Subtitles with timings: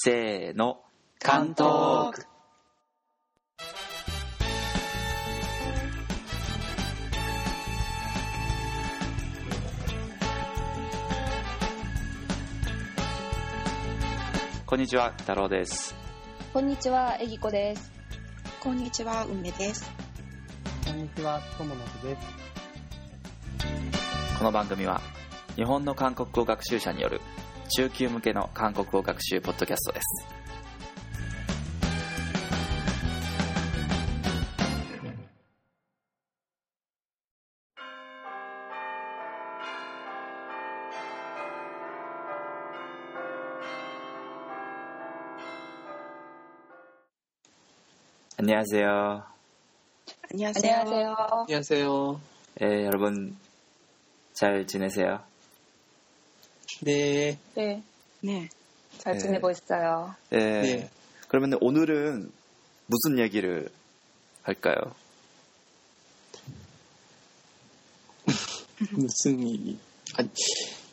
[0.00, 0.78] せーの、
[1.18, 2.24] 関東区。
[14.66, 15.96] こんにちは、太郎です。
[16.52, 17.90] こんにちは、えぎこです。
[18.60, 19.90] こんにちは、梅です。
[20.86, 22.22] こんにちは、とものすです。
[24.38, 25.00] この番組は、
[25.56, 27.20] 日本の韓国語学習者による
[27.69, 30.43] 中級向けの韓国語学習ポッドキャストです。
[48.39, 49.23] 안녕하세요.
[50.33, 50.73] 안녕하세요.
[50.73, 51.15] 안녕하세요.
[51.47, 52.21] 안녕하세요.
[52.61, 53.37] 예, 여러분
[54.33, 55.21] 잘 지내세요?
[56.80, 57.82] 네, 네,
[58.20, 58.48] 네.
[58.98, 59.18] 잘 네.
[59.20, 60.14] 지내고 있어요.
[60.32, 60.36] 예.
[60.36, 60.90] 네.
[61.28, 62.30] 그러면 오늘은
[62.86, 63.68] 무슨 얘기를
[64.42, 64.94] 할까요?
[68.92, 69.78] 무슨 얘기?
[70.16, 70.24] 아,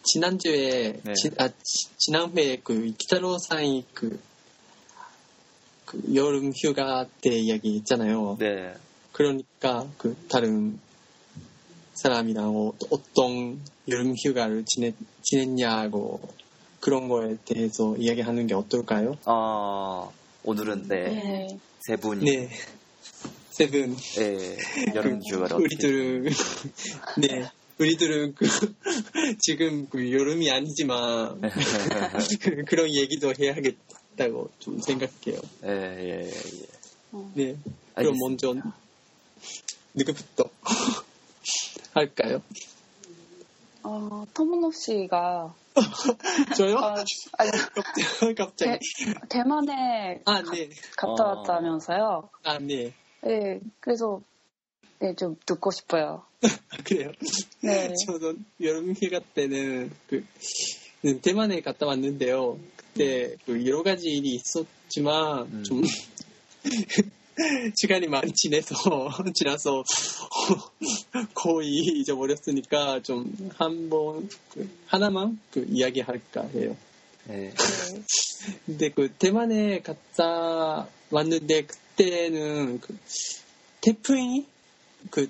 [0.03, 1.13] 지난주에, 네.
[1.13, 4.19] 지, 아, 지, 지난회에 그, 이키타로 상이 그,
[5.85, 8.37] 그, 여름 휴가 때 이야기 있잖아요.
[8.39, 8.73] 네.
[9.11, 10.79] 그러니까 그, 다른
[11.93, 16.19] 사람이랑 어, 어떤 여름 휴가를 지냈, 지냈냐고,
[16.79, 19.17] 그런 거에 대해서 이야기하는 게 어떨까요?
[19.25, 20.11] 어,
[20.43, 21.59] 오늘은 네, 네.
[21.81, 22.49] 세 분이 네.
[23.51, 23.95] 세븐.
[24.19, 24.57] 예,
[24.93, 26.23] 여름 휴가를 어떻게 우리들은
[27.19, 28.45] 네 우리들은 그
[29.39, 31.39] 지금 그 여름이 아니지만
[32.41, 35.39] 그- 그런 얘기도 해야겠다고 좀 생각해요.
[35.63, 36.31] 예, 예, 예.
[37.33, 37.57] 네
[37.95, 38.19] 그럼 알겠습니다.
[38.19, 38.55] 먼저
[39.93, 40.43] 누구부터
[41.93, 42.41] 할까요?
[43.85, 45.53] 어, 터무노 씨가
[46.57, 46.75] 저요?
[46.75, 46.95] 어,
[47.37, 47.51] 아니,
[48.35, 48.79] 갑자기
[49.29, 50.69] 대 만에 아 네.
[50.97, 51.37] 갔다 어.
[51.37, 52.29] 왔다면서요.
[52.43, 52.93] 아 네.
[53.21, 54.21] 네, 그래서
[54.99, 56.23] 네, 좀 듣고 싶어요.
[56.41, 57.11] 아, 그래요.
[57.61, 57.93] 네.
[58.07, 60.25] 저도 여름 휴가 때는 그
[61.01, 62.57] 네, 대만에 갔다 왔는데요.
[62.75, 65.63] 그때 그 여러 가지 일이 있었지만 음.
[65.63, 65.83] 좀
[67.75, 68.75] 시간이 많이 지내서
[69.33, 69.83] 지나서
[71.33, 76.75] 거의 잊어버렸으니까 좀 한번 그 하나만 그 이야기할까 해요.
[77.29, 77.53] 예.
[78.65, 82.97] 근데 그 대만에 갔다 왔는데 그때는 그
[83.81, 84.45] 태풍이
[85.09, 85.29] 그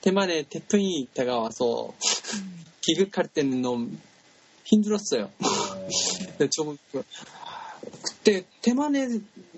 [0.00, 1.92] 대만에 태풍이 다가와서
[2.82, 3.90] 귀국할 때는 너무
[4.64, 5.30] 힘들었어요.
[6.38, 6.78] 근데 좀
[8.24, 9.08] 그, 그때 대만에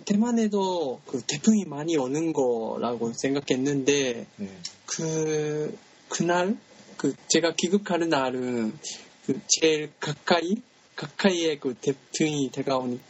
[0.06, 4.62] 대만에도 그 태풍이 많이 오는 거라고 생각했는데 음.
[4.86, 5.76] 그
[6.08, 6.56] 그날
[6.96, 8.78] 그 제가 귀국하는 날은
[9.26, 10.56] 그 제일 가까이
[10.96, 13.00] 가까이에 그 태풍이 다가오니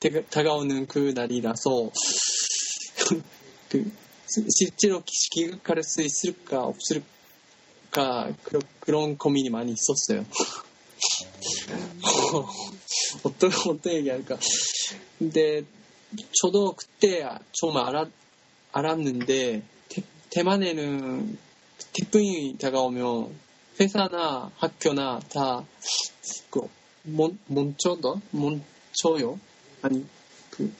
[0.00, 1.90] 다가- 다가오는 그 날이라서
[3.68, 3.92] 그
[4.26, 10.24] 시- 실제로 기- 귀국할 수 있을까 없을까 그런 그런 고민이 많이 있었어요.
[13.24, 14.38] 어떤 어떤 얘기할까?
[15.18, 15.62] 근데
[16.40, 18.08] 저도 그때 좀 알았
[18.72, 21.38] 알았는데 대, 대만에는
[21.92, 23.34] 태풍이 다가오면
[23.80, 26.68] 회사나 학교나 다그
[27.02, 29.38] 몬초더 몬초요
[29.82, 30.06] 아니
[30.50, 30.72] 그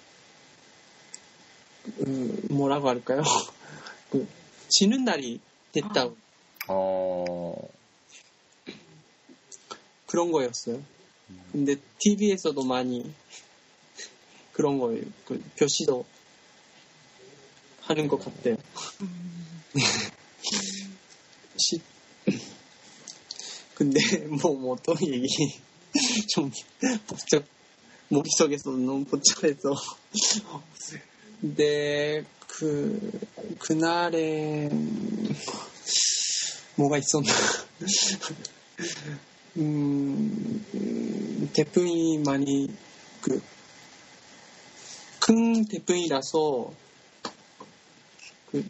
[2.07, 3.23] 음, 뭐라고 할까요?
[4.11, 4.27] 그
[4.69, 5.41] 지는 날이
[5.73, 6.17] 됐다고
[6.69, 7.55] 어,
[10.07, 10.83] 그런 거였어요.
[11.53, 13.13] 근데 TV에서도 많이
[14.55, 15.03] 그런 거예요.
[15.27, 16.07] 그 표시도
[17.83, 18.57] 하는 것 같아요.
[21.59, 21.81] 시-
[23.75, 25.27] 근데 뭐, 뭐 어떤 얘기
[26.29, 26.51] 좀
[27.07, 27.45] 복잡
[28.09, 29.75] 머릿속에서 너무 복잡해서
[31.41, 33.21] 근데 그
[33.59, 34.71] 그날에
[36.77, 37.33] 뭐가 있었나
[39.57, 42.69] 음, 음, 태풍이 많이
[43.21, 43.41] 그
[45.27, 46.71] 큰 태풍이라서
[48.51, 48.67] 그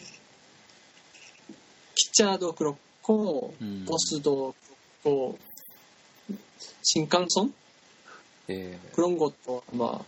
[1.96, 3.84] 기차도 그렇고 음.
[3.88, 4.54] 버스도
[5.02, 5.38] 그렇고
[6.82, 7.52] 신칸선
[8.50, 8.78] 예.
[8.92, 9.98] 그런 것도 아마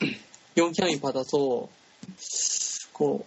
[0.56, 1.68] 영향이 받아서
[2.92, 3.24] 그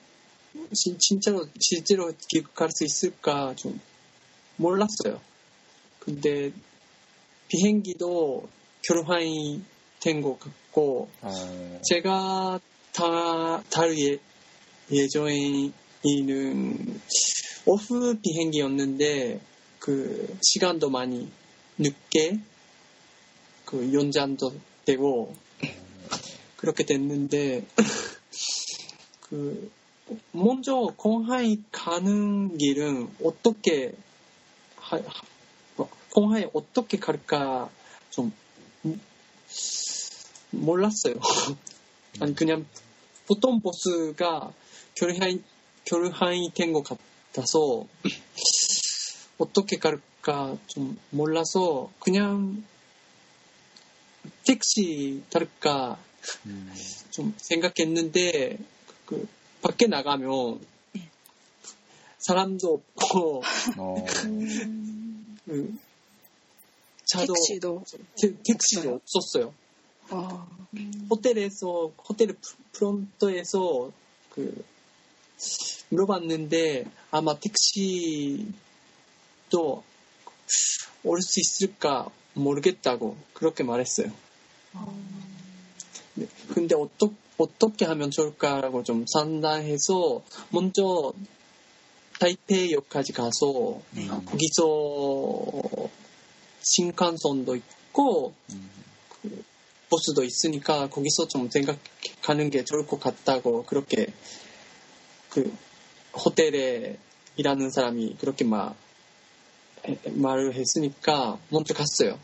[0.74, 3.80] 진- 진짜로 실제로 귀국할 수 있을까 좀
[4.58, 5.22] 몰랐어요.
[6.00, 6.52] 근데
[7.48, 8.50] 비행기도
[8.82, 9.62] 결항이
[10.00, 12.60] 된 것 같고 어, 제가
[12.92, 14.18] 다 다른 예,
[14.92, 15.74] 예정에는
[17.66, 19.40] 오후 비행기였는데
[19.80, 21.30] 그 시간도 많이
[21.78, 22.40] 늦게
[23.66, 24.54] 그 연장도
[24.86, 25.68] 되고 그
[26.58, 27.66] 그렇게 됐는데
[29.22, 29.72] 그
[30.32, 33.94] 먼저 공항에 가는 길은 어떻게
[34.78, 35.00] 하,
[35.76, 37.70] 뭐, 공항에 어떻게 갈까
[38.10, 38.32] 좀
[38.86, 39.02] 음,
[40.60, 41.16] 몰랐어요.
[42.20, 42.66] 아니 그냥
[43.28, 44.54] 보통 버스가
[44.96, 45.42] 결항이
[45.86, 47.86] 결항이 된것 같아서
[49.38, 52.64] 어떻게 갈까 좀 몰라서 그냥
[54.46, 56.00] 택시 탈까
[56.46, 56.74] 음.
[57.12, 58.58] 좀 생각했는데
[59.06, 59.28] 그
[59.62, 60.66] 밖에 나가면
[62.20, 63.44] 사람도 없고
[63.78, 64.06] 어.
[65.46, 65.78] 그
[67.06, 67.84] 차도 택시도
[68.20, 69.54] 태- 택시도 없었어요.
[70.12, 70.48] 어,
[71.10, 73.92] 호텔에서 호텔 프- 프론트에서
[74.32, 74.66] 그
[75.90, 78.46] 물어봤는데 아마 택시도
[81.04, 84.12] 올 수 있을까 모르겠다고 그렇게 말했어요.
[86.16, 91.14] 네, 근데 어떠, 어떻게 하면 좋을까라고 좀 상담해서 먼저
[92.20, 94.08] 타이페이역까지 가서 네.
[94.08, 95.90] 거기서
[96.62, 98.72] 신칸선도 있고 음.
[99.90, 104.08] 버스도 있으니까 거기서 좀 생각하는 게 좋을 것 같다고 그렇게
[105.30, 105.56] 그
[106.14, 106.98] 호텔에
[107.38, 108.76] 일하는 사람이 그렇게 막
[109.88, 112.20] 해- 말을 했으니까 먼저 갔어요.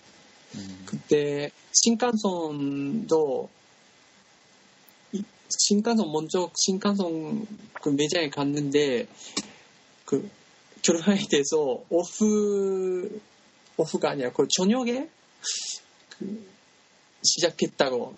[0.56, 0.84] 음.
[0.86, 3.50] 그때 신칸선도
[5.14, 5.24] 이-
[5.68, 9.08] 신칸선 먼저 신칸선 그 매장에 갔는데
[10.06, 10.30] 그
[10.82, 13.22] 결혼에 대해서 오프
[13.78, 15.08] 오프가 아니라 그 저녁에
[16.10, 16.51] 그
[17.24, 18.16] 시작했다고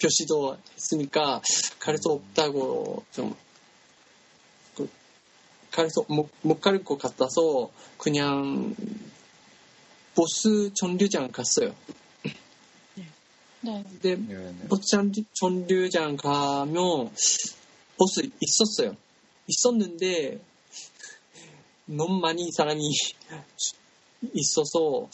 [0.00, 1.42] 표시도 했으니까
[1.78, 3.34] 갈수 없다고 좀
[4.74, 4.88] 그,
[5.70, 6.04] 갈수
[6.42, 8.74] 못갈것 같아서 그냥
[10.14, 11.74] 보스 전류장 갔어요.
[13.60, 13.82] 네.
[13.82, 14.68] 근데 네, 네.
[14.68, 17.12] 버스 전- 전류장 가면
[17.96, 18.96] 버스 있었어요.
[19.48, 20.40] 있었는데
[21.86, 22.82] 너무 많이 사람이
[24.34, 25.08] 있어서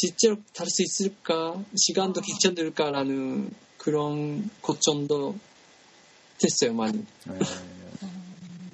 [0.00, 5.34] 실제로 탈수 있을까 시간도 괜찮을까라는 그런 걱정도
[6.38, 7.04] 됐어요 많이.
[7.24, 7.38] 네.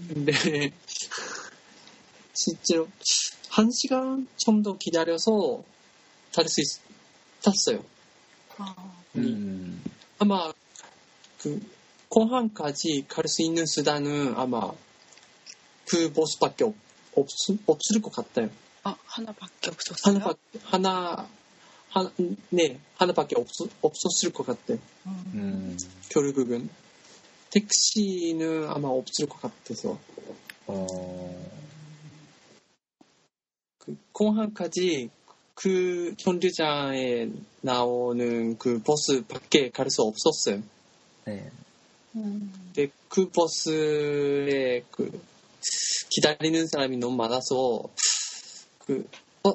[0.08, 0.32] 근데
[2.34, 2.88] 실제로
[3.48, 5.64] 한 시간 정도 기다려서
[6.30, 6.60] 탈수
[7.42, 7.82] 탔어요.
[9.16, 9.82] 음.
[10.18, 10.52] 아마
[11.38, 11.58] 그
[12.10, 14.70] 공항까지 갈 수 있는 수단은 아마
[15.86, 16.74] 그 버스밖에 없,
[17.14, 17.26] 없,
[17.66, 18.50] 없을 것 같아요.
[18.84, 20.14] 아, 하나밖에 없었어요.
[20.14, 21.28] 하나밖 하나
[21.90, 22.10] 하,
[22.50, 23.46] 네 하나밖에 없,
[23.82, 24.78] 없었을 것 같아요.
[25.06, 25.76] 음.
[26.10, 26.68] 결국은
[27.50, 29.98] 택시는 아마 없을 것 같아서
[30.66, 31.50] 어.
[33.78, 35.10] 그 공항까지
[35.54, 37.28] 그 전류장에
[37.60, 40.62] 나오는 그 버스 밖에 갈 수 없었어요.
[41.26, 41.50] 네.
[42.16, 42.52] 음.
[42.74, 45.20] 근데 그 버스에 그
[46.10, 47.82] 기다리는 사람이 너무 많아서
[48.86, 49.08] 그
[49.44, 49.52] 어?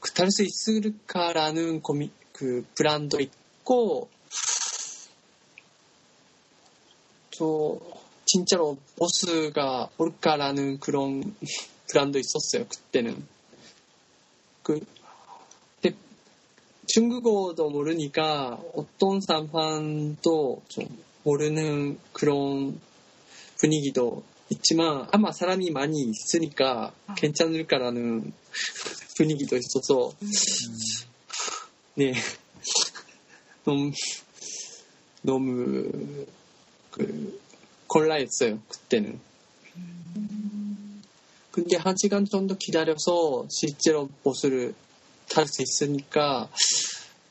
[0.00, 4.08] 그탈수 있을까라는 고민 그 불안도 있고
[7.38, 7.80] 또
[8.24, 11.36] 진짜로 버스가 올까라는 그런
[11.88, 13.26] 불안도 있었어요 그때는
[14.62, 14.80] 그
[15.80, 15.96] 근데
[16.86, 20.84] 중국어도 모르니까 어떤 상황도 좀
[21.24, 22.80] 모르는 그런
[23.58, 28.32] 분위기도 있지만 아마 사람이 많이 있으니까 괜찮을까라는
[29.16, 30.12] 분위기도 있어서.
[31.94, 32.14] 네.
[33.64, 33.92] 너무
[35.22, 36.26] 너무
[36.90, 37.40] 그
[37.86, 39.20] 곤란했어요 그때는.
[41.50, 44.74] 근데 한 시간 정도 기다려서 실제로 버스를
[45.28, 46.50] 탈 수 있으니까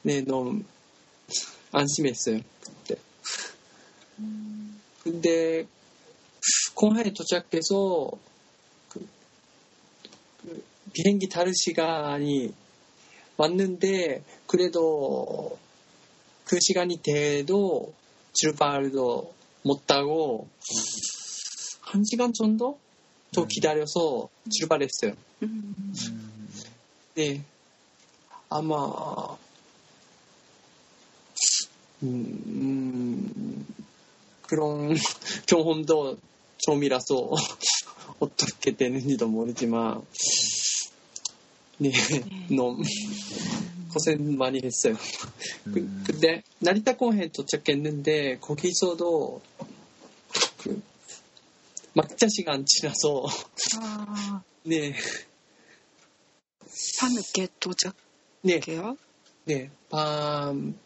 [0.04, 0.64] 네 너무
[1.72, 2.96] 안심했어요 그때.
[5.04, 5.66] 근데
[6.82, 8.10] 공항에 도착해서
[8.90, 9.08] 그,
[10.42, 12.52] 그 비행기 다른 시간이
[13.38, 15.60] 왔는데 그래도
[16.44, 17.94] 그 시간이 돼도
[18.34, 20.48] 출발도 못하고
[21.82, 22.80] 한 시간 정도
[23.32, 23.48] 더 음.
[23.48, 25.14] 기다려서 출발했어요.
[27.14, 27.44] 네,
[28.50, 29.38] 아마
[32.02, 33.68] 음, 음,
[34.48, 34.96] 그런
[35.46, 36.18] 경험도
[36.62, 37.32] 좀이라서
[38.20, 40.04] 어떻게 되는지도 모르지만
[41.78, 41.92] 네,
[42.50, 42.84] 너무
[43.92, 44.96] 고생 많이 했어요.
[45.64, 46.04] 그, 음.
[46.06, 49.42] 근데 나리타 공항에 도착했는데 거기서도
[50.60, 50.82] 그
[51.94, 53.26] 막자 시간 지나서
[53.80, 54.94] 아, 네,
[57.00, 57.94] 밤 늦게 도착해요?
[58.44, 58.60] 네,
[59.46, 60.80] 네, 밤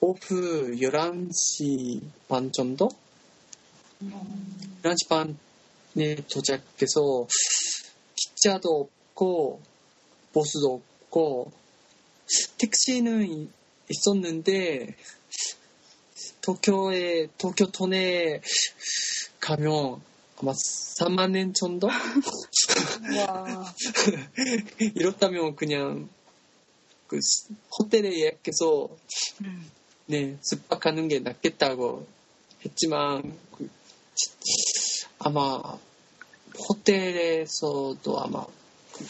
[0.00, 2.88] 오후 11시 반 정도?
[4.02, 7.26] 11시 반에 도착해서
[8.16, 9.60] 기차도 없고
[10.32, 11.52] 버스도 없고
[12.58, 13.48] 택시는 이-
[13.90, 14.94] 있었는데
[16.40, 18.40] 도쿄에 도쿄 도내
[19.40, 20.00] 가면
[20.38, 20.52] 아마
[20.98, 21.88] 3만 엔 정도?
[21.88, 23.74] 와.
[24.94, 26.08] 이렇다면 그냥
[27.06, 28.88] 그 스- 호텔에 예약해서
[29.44, 29.70] 음.
[30.06, 32.06] 네 숙박하는 게 낫겠다고
[32.64, 33.70] 했지만 그 치-
[35.18, 35.78] 아마
[36.68, 38.44] 호텔에서도 아마
[38.92, 39.06] 그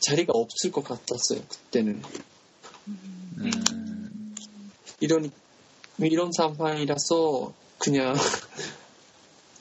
[0.00, 2.02] 자리가 없을 것 같았어요 그때는
[3.38, 4.34] 음,
[5.00, 5.30] 이런
[5.98, 8.14] 이런 상황이라서 그냥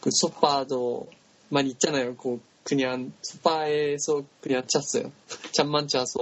[0.02, 1.08] 그 소파도
[1.50, 2.16] 많이 있잖아요.
[2.18, 5.12] 그 그냥 소파에서 그냥 잤어요.
[5.54, 6.20] 잠만 자서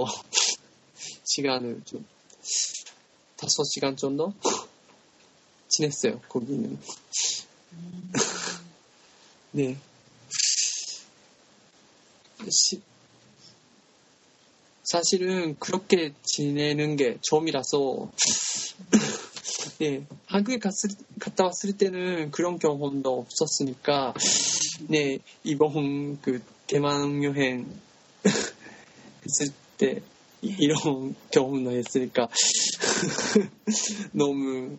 [1.24, 2.04] 시간을 좀
[3.36, 4.34] 다섯 시간 정도
[5.76, 6.20] 지냈어요.
[6.28, 6.78] 거기는
[9.52, 9.76] 네.
[12.50, 12.80] 시-
[14.84, 18.10] 사실은 그렇게 지내는 게 처음이라서
[19.78, 24.12] 네, 한국에 갔을, 갔다 왔을 때는 그런 경험도 없었으니까,
[24.88, 27.66] 네, 이번 그 대만 여행
[28.22, 30.02] 했을 때
[30.42, 32.28] 이- 이런 경험도 했으니까
[34.12, 34.76] 너무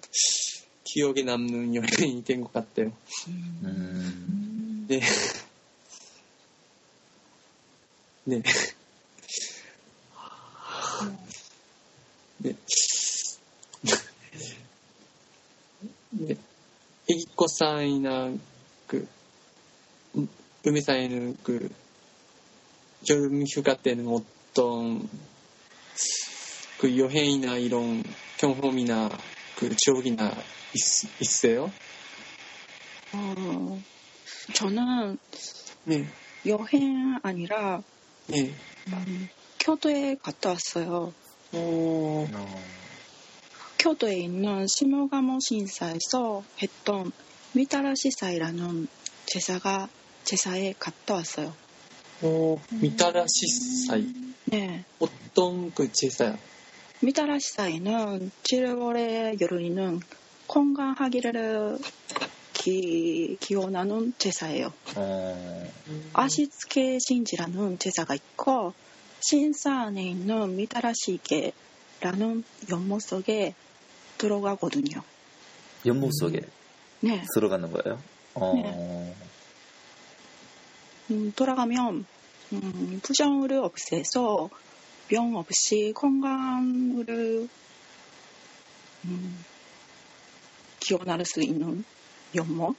[0.93, 2.91] 기억에 남는 여행이 된 것 같아요.
[3.27, 5.01] 음, 네.
[8.25, 8.41] 네.
[12.37, 12.55] 네.
[16.11, 16.35] 네.
[17.09, 18.31] 애기코さん이나
[18.85, 19.07] 그
[20.15, 20.27] 음,
[20.67, 21.69] 음이 사이는 그
[23.09, 25.09] 여름 휴가 때는 어떤
[26.77, 28.03] 그 여행이나 이런
[28.37, 29.09] 경험이나
[29.57, 30.31] 그 추억이나
[30.73, 31.71] 있, 있어요?
[33.13, 33.81] 어,
[34.53, 35.17] 저는
[35.85, 36.07] 네.
[36.45, 37.81] 여행 아니라
[38.27, 38.53] 네.
[38.87, 39.29] 음,
[39.59, 41.13] 교도에 갔다 왔어요.
[41.51, 42.27] 어,
[43.79, 47.11] 교도에 있는 시모가모 신사에서 했던
[47.53, 48.87] 미타라 시사이라는
[49.25, 49.89] 제사가
[50.23, 51.53] 제사에 갔다 왔어요.
[52.21, 54.07] 어, 미타라 시 사이.
[54.45, 56.37] 네, 어떤 그 제사야?
[57.03, 59.99] 미타라시사이는 7월에 열리는
[60.47, 61.77] 건강하기를
[62.53, 64.71] 기, 기원하는 제사예요.
[64.95, 65.67] 어,
[66.13, 68.71] 아시츠케 신지라는 제사가 있고
[69.19, 73.53] 신사 안에 있는 미타라시계라는 연못 속에
[74.17, 75.01] 들어가거든요.
[75.85, 76.39] 연못 속에
[77.01, 78.01] 네, 들어가는 거예요?
[78.35, 79.13] 어, 네.
[81.11, 82.05] 음, 돌아가면
[82.53, 84.49] 음, 부정을 없애서
[85.13, 87.47] 병 없이 건강을
[89.05, 89.45] 음,
[90.79, 91.85] 기원할 수 있는
[92.35, 92.75] 연못.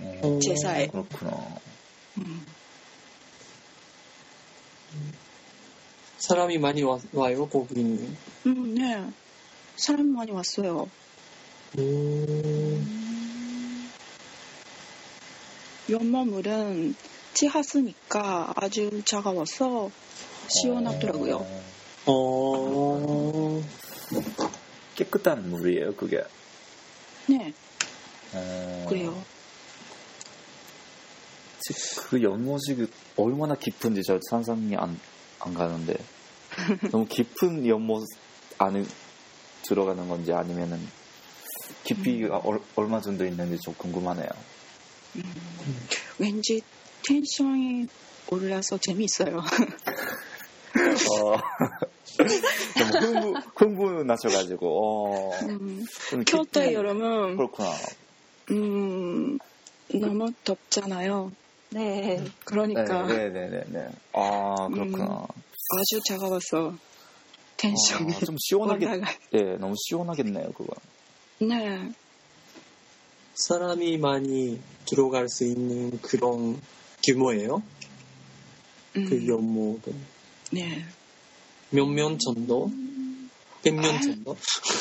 [0.00, 0.86] 어, 제사에.
[0.86, 1.58] 그렇구나.
[2.16, 2.46] 음,
[6.20, 8.16] 사람이 많이 와, 와요, 거기는.
[8.46, 9.04] 음, 네,
[9.76, 10.90] 사람 많이 왔어요.
[11.78, 12.88] 음,
[15.90, 16.94] 연못물은
[17.34, 19.90] 지하수니까 아주 차가워서
[20.50, 21.36] 시원하더라고요.
[22.06, 23.62] 어, 어,
[24.94, 26.22] 깨끗한 물이에요, 그게.
[27.26, 27.52] 네,
[28.32, 29.24] 어, 그래요.
[31.60, 31.74] 지-
[32.08, 34.98] 그 연못이 그 얼마나 깊은지 저 상상이 안,
[35.40, 35.94] 안 가는데.
[36.90, 38.04] 너무 깊은 연못
[38.58, 38.82] 안에
[39.62, 40.80] 들어가는 건지 아니면은
[41.84, 44.28] 깊이가 얼, 얼마 정도 있는지 좀 궁금하네요.
[46.18, 46.60] 왠지
[47.06, 47.86] 텐션이
[48.30, 49.42] 올라서 재미있어요.
[50.88, 51.36] 어,
[52.78, 55.84] 너무 흥분, 흥분 나셔가지고, 어, 음,
[56.24, 57.70] 깊이- 여름은 그렇구나.
[58.50, 59.38] 음,
[59.94, 61.32] 너무 덥잖아요.
[61.70, 63.88] 네, 그러니까 네, 네, 네, 네.
[64.12, 65.26] 아, 그렇구나.
[65.72, 66.74] 아주 차가워서
[67.56, 68.86] 텐션이 아, 좀 시원하게.
[69.34, 70.74] 예, 너무 시원하겠네요, 그거.
[71.38, 71.90] 네,
[73.34, 76.60] 사람이 많이 들어갈 수 있는 그런
[77.06, 77.62] 규모예요?
[78.96, 80.19] 음, 그 연못은.
[80.50, 80.84] 네.
[81.70, 82.70] 몇명 정도?
[83.62, 84.00] 100명 아.
[84.00, 84.36] 정도?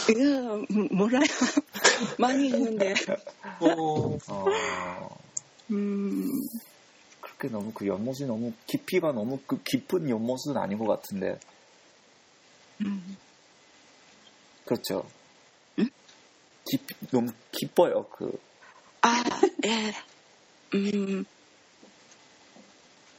[0.09, 1.21] 이거 음, 몰라요.
[2.17, 2.93] 많이 있는데.
[3.59, 5.17] 어, 어,
[5.71, 6.27] 음,
[7.21, 11.39] 그렇게 너무 그 연못이 너무 깊이가 너무 그 깊은 연못은 아닌 것 같은데.
[12.85, 13.17] 음,
[14.65, 15.07] 그렇죠.
[15.79, 15.89] 응?
[16.65, 18.39] 깊, 너무 깊어요, 그.
[19.01, 19.23] 아,
[19.65, 19.93] 예.
[20.75, 21.25] 음,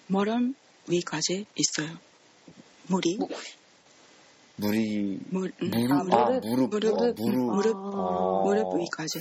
[0.08, 0.54] 머름
[0.88, 1.98] 위까지 있어요.
[2.90, 3.18] 물이.
[4.56, 8.42] 물이 물, 음, 무릎 아, 아, 무릎, 무릎 무릎, 어, 무릎 무릎, 어.
[8.44, 9.20] 무릎 위까지.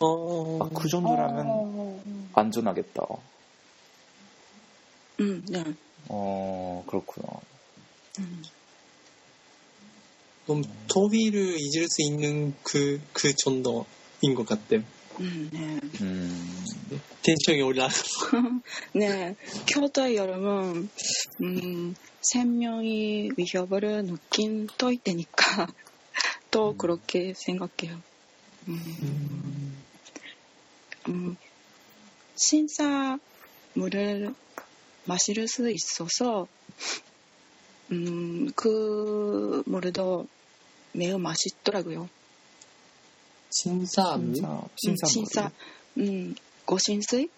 [0.00, 3.06] 어, 아, 그 정도라면 어, 안전하겠다.
[5.20, 5.62] 음, 네.
[6.08, 7.28] 어 그렇구나.
[8.18, 8.42] 음.
[10.46, 14.82] 좀 더위를 잊을 수 있는 그, 그 정도인 것 같아요.
[15.20, 15.80] 음, 네.
[16.02, 16.64] 음,
[17.22, 17.88] 텐션이 올라.
[18.92, 19.34] 네,
[19.68, 20.88] 교토의 여름은
[21.42, 25.66] 음, 생명이 위협을 느낀 또이 때니까
[26.50, 28.00] 또 그렇게 생각해요.
[28.68, 29.84] 음,
[31.08, 31.36] 음,
[32.36, 34.34] 신사물을
[35.04, 36.48] 마실 수 있어서
[37.92, 40.26] 음, 그 물도
[40.92, 42.08] 매우 맛있더라고요.
[43.56, 44.34] 신사 음,
[44.74, 45.50] 신사 신사,
[45.98, 46.34] 음,
[46.64, 47.28] 고신수이?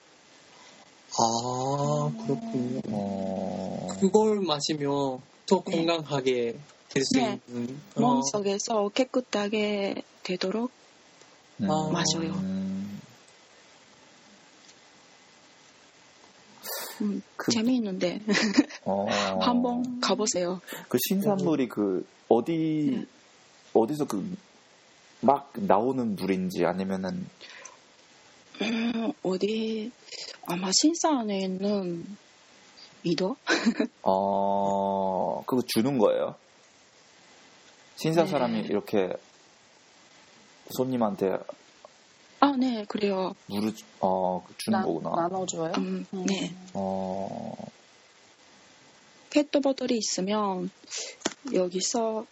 [1.19, 2.81] 아, 그렇군요.
[2.91, 5.85] 어, 그걸 마시면 더 네.
[5.85, 6.59] 건강하게
[6.89, 7.39] 될수 네.
[7.47, 7.79] 있는.
[7.97, 10.71] 어, 몸속에서 깨끗하게 되도록
[11.61, 12.33] 음, 아, 맞아요.
[12.33, 13.01] 음,
[17.03, 18.21] 음, 그- 재미있는데
[18.85, 19.07] 어,
[19.45, 20.63] 한번 가보세요.
[20.89, 23.05] 그 신산물이 그 어디 네.
[23.75, 24.35] 어디서 그
[25.21, 27.27] 막 나오는 물인지 아니면은
[28.63, 29.91] 음, 어디
[30.47, 32.05] 아마 신사 안에 있는
[33.03, 33.37] 미도?
[34.03, 36.35] 어 그거 주는 거예요.
[37.97, 38.31] 신사 네.
[38.31, 39.13] 사람이 이렇게
[40.71, 41.39] 손님한테
[42.41, 43.35] 아, 네, 그래요.
[43.47, 45.11] 물을 주- 어 주는 나, 거구나.
[45.17, 45.73] 나눠줘요?
[45.79, 46.25] 음, 음.
[46.27, 46.53] 네.
[46.75, 47.55] 어
[49.31, 50.71] 페트보틀이 있으면
[51.53, 52.27] 여기서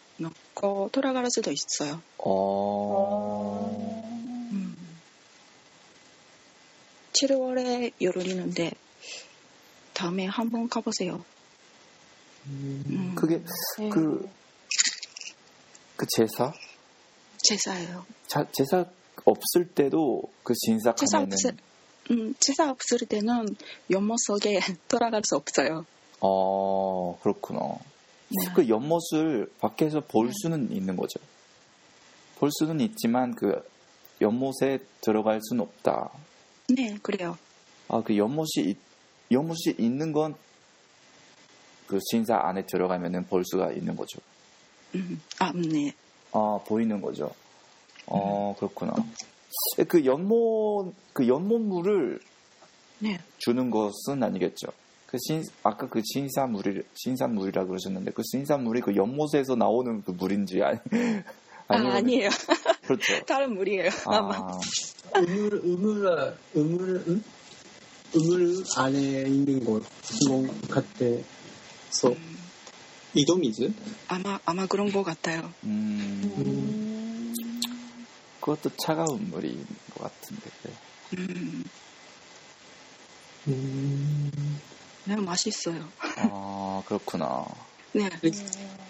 [0.55, 2.01] 넣고 돌아갈 수도 있어요.
[2.19, 3.71] 어.
[4.53, 4.77] 음.
[7.13, 8.73] 7월에 여름이는데
[9.93, 11.25] 다음에 한번 가보세요.
[12.47, 13.43] 음, 음, 그게
[13.79, 13.89] 네.
[13.89, 14.29] 그,
[15.97, 16.53] 그 제사?
[17.39, 18.07] 제사예요.
[18.27, 18.85] 자, 제사
[19.25, 21.57] 없을 때도 그 진사 제사 가면은 없을,
[22.11, 23.57] 음, 제사 없을 때는
[23.91, 25.87] 연못 속에 돌아갈 수 없어요.
[26.21, 27.79] 어 그렇구나.
[28.37, 28.53] 네.
[28.55, 31.21] 그 연못을 밖에서 볼 수는 있는 거죠.
[32.39, 33.63] 볼 수는 있지만 그
[34.21, 36.11] 연못에 들어갈 수는 없다.
[36.69, 37.37] 네, 그래요.
[37.89, 38.79] 아 그 연못이 있-
[39.31, 40.35] 연못이 있는 건
[41.87, 44.19] 그 신사 안에 들어가면은 볼 수가 있는 거죠.
[44.95, 45.93] 음, 아, 음, 네.
[46.33, 47.31] 아 보이는 거죠.
[48.07, 48.95] 어 그렇구나.
[49.89, 52.21] 그 연못 그 연못물을
[53.01, 53.21] 네.
[53.39, 54.69] 주는 것은 아니겠죠.
[55.15, 60.77] 그 신, 아까 그 신사물이, 신사물이라 그러셨는데, 그 신사물이 그 연못에서 나오는 그 물인지, 아니,
[61.69, 62.31] 아, 아니면- 아니에요.
[62.83, 63.23] 그렇죠.
[63.25, 63.91] 다른 물이에요.
[64.07, 64.35] 아마.
[64.39, 64.59] 아,
[65.21, 67.23] 우물, 우물, 우물, 응?
[68.13, 68.99] 우물 안에
[69.29, 69.85] 있는 것,
[70.27, 72.37] 것 같아서, 음,
[73.15, 73.73] 이도미즈?
[74.09, 75.53] 아마, 아마 그런 것 같아요.
[75.63, 77.35] 음, 음.
[78.41, 80.73] 그것도 차가운 물인 것 같은데, 그래.
[81.19, 81.65] 음,
[83.47, 84.31] 음,
[85.05, 85.89] 매우 맛있어요.
[86.17, 87.45] 아, 그렇구나.
[87.93, 88.09] 네.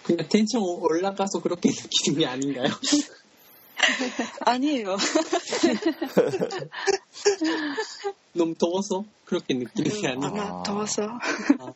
[0.03, 2.69] 그냥 텐션 올라가서 그렇게 느끼는 게 아닌가요?
[4.47, 4.97] 아니에요.
[8.33, 10.29] 너무 더워서 그렇게 느끼는 게 아닌가?
[10.29, 10.63] 아마 아.
[10.63, 11.03] 더워서.
[11.03, 11.19] 아,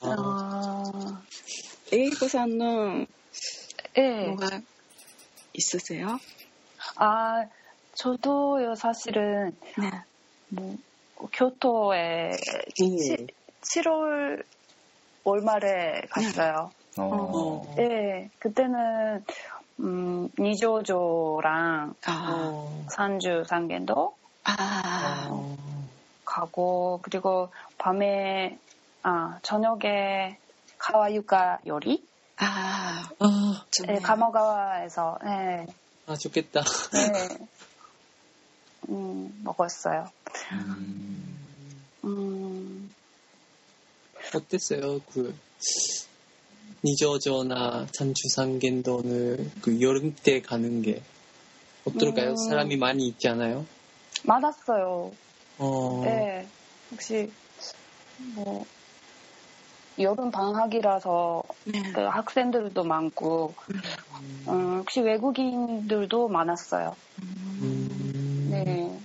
[0.00, 1.22] 아,
[1.92, 3.06] 에이코 사는
[3.96, 4.26] 예.
[4.26, 4.60] 뭐가
[5.52, 6.18] 있으세요?
[6.96, 7.44] 아,
[7.94, 9.90] 저도요, 사실은, 네.
[10.48, 10.76] 뭐,
[11.32, 12.30] 교토에
[12.80, 13.26] 음.
[13.62, 14.44] 7월
[15.24, 16.70] 월말에 갔어요.
[16.96, 19.24] 어, 예, 그때는,
[19.80, 25.56] 음, 니조조랑 아, 어, 산주 상겐도 아, 어,
[26.24, 28.58] 가고, 그리고 밤에,
[29.02, 30.38] 아, 저녁에
[30.78, 32.04] 카와유카 요리?
[32.38, 33.96] 아, 아, 좋네요.
[33.96, 35.66] 예, 가모가와에서, 예,
[36.06, 36.60] 아, 좋겠다.
[36.94, 37.38] 예,
[38.88, 40.10] 음, 먹었어요.
[40.52, 41.38] 음,
[42.04, 42.87] 음,
[44.34, 45.00] 어땠어요?
[45.12, 45.34] 그,
[46.84, 51.02] 니저저나 산주상겐도는 그 여름 때 가는 게
[51.84, 52.30] 어떨까요?
[52.30, 52.36] 음.
[52.36, 53.66] 사람이 많이 있지 않아요?
[54.24, 55.12] 맞았어요.
[55.58, 56.48] 어, 네,
[56.90, 57.32] 혹시
[58.34, 58.64] 뭐
[59.98, 61.82] 여름 방학이라서 네.
[61.92, 63.54] 그 학생들도 많고
[64.48, 66.96] 음, 혹시 외국인들도 많았어요.
[67.22, 69.00] 음, 네.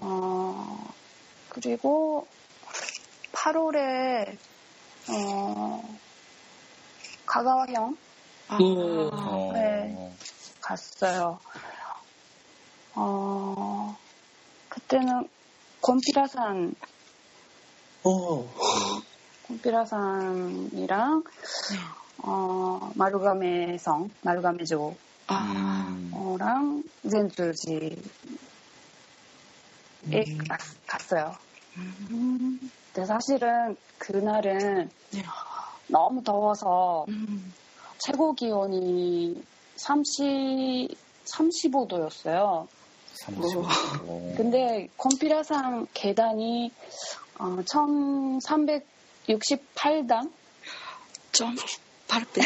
[0.00, 0.92] 어,
[1.50, 2.26] 그리고
[3.52, 4.36] 8월에
[5.10, 5.98] 어,
[7.24, 7.96] 가가와형
[8.48, 9.08] 아, 음.
[9.12, 9.96] 어, 네.
[10.60, 11.38] 갔어요.
[12.94, 13.96] 어,
[14.68, 15.28] 그때는
[15.80, 16.74] 곤피라산
[18.04, 18.54] 어,
[19.46, 21.24] 곤피라산이랑
[22.18, 24.96] 어, 마루가메 성, 마루가메조랑
[25.28, 26.82] 아, 음.
[27.10, 27.96] 젠주지에
[30.48, 31.34] 갔- 갔어요.
[31.76, 32.58] 음,
[32.98, 35.22] 근데 사실은 그날은 네.
[35.86, 37.54] 너무 더워서 음,
[37.98, 39.40] 최고 기온이
[39.76, 40.88] 30,
[41.24, 42.66] 35도였어요.
[43.22, 44.34] 35.
[44.36, 46.72] 근데 콤피라상 계단이
[47.38, 47.56] 어,
[49.28, 50.32] 1368단?
[51.30, 51.54] 좀
[52.08, 52.40] 발배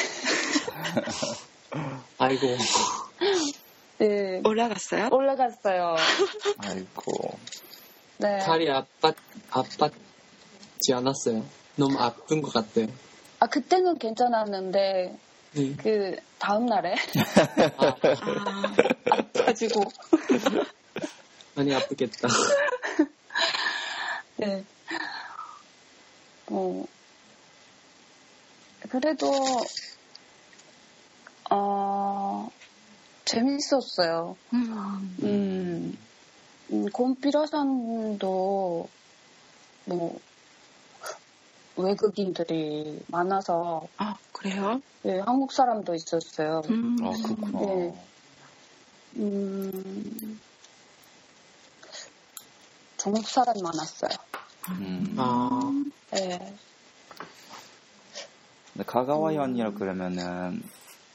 [2.18, 2.46] 아이고.
[3.96, 5.08] 네, 올라갔어요?
[5.12, 5.96] 올라갔어요.
[6.58, 7.38] 아이고.
[8.18, 8.38] 네.
[8.40, 9.14] 다리 아팠,
[9.50, 9.92] 아팠
[10.82, 11.44] 지 않았어요.
[11.76, 12.88] 너무 아픈 것 같아요.
[13.38, 15.16] 아, 그때는 괜찮았는데,
[15.52, 15.76] 네.
[15.76, 16.94] 그, 다음 날에
[17.78, 17.96] 아, 아,
[19.32, 19.84] 가지고,
[21.54, 22.28] 많이 아프겠다.
[24.36, 24.64] 네.
[26.48, 26.84] 어,
[28.88, 29.30] 그래도,
[31.50, 32.50] 어,
[33.24, 34.36] 재밌었어요.
[34.52, 35.96] 음, 음,
[36.72, 38.88] 음, 곰피라산도,
[39.84, 40.20] 뭐,
[41.76, 44.80] 외국인들이 많아서, 아, 그래요?
[45.02, 46.62] 네, 한국 사람도 있었어요.
[46.68, 47.58] 음, 아, 그렇구나.
[47.61, 48.06] 네.
[49.16, 50.40] 음,
[52.98, 54.16] 중국 사람 많았어요.
[54.70, 55.14] 음.
[55.18, 56.54] 아, 네.
[58.72, 60.62] 근데 가가와현이라 그러면은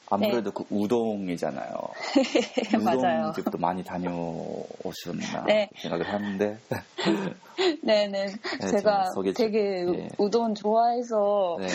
[0.09, 1.73] 아무래도 그 우동이잖아요.
[2.83, 3.21] 맞아요.
[3.31, 5.69] 우동집도 많이 다녀오셨나 네.
[5.81, 6.57] 생각을 하는데
[7.83, 8.25] 네네.
[8.59, 10.09] 네, 제가 되게 예.
[10.17, 11.67] 우동 좋아해서, 네.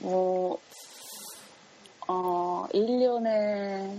[0.00, 0.58] 뭐,
[2.08, 3.98] 어, 1년에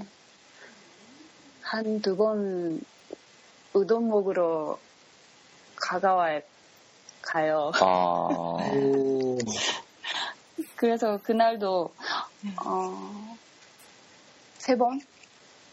[1.62, 2.82] 한 두 번
[3.74, 4.78] 우동 먹으러
[5.76, 6.42] 가가와에
[7.22, 7.72] 가요.
[7.82, 9.38] 아, 오,
[10.76, 11.94] 그래서 그날도,
[12.66, 13.38] 어,
[14.58, 15.00] 세 번?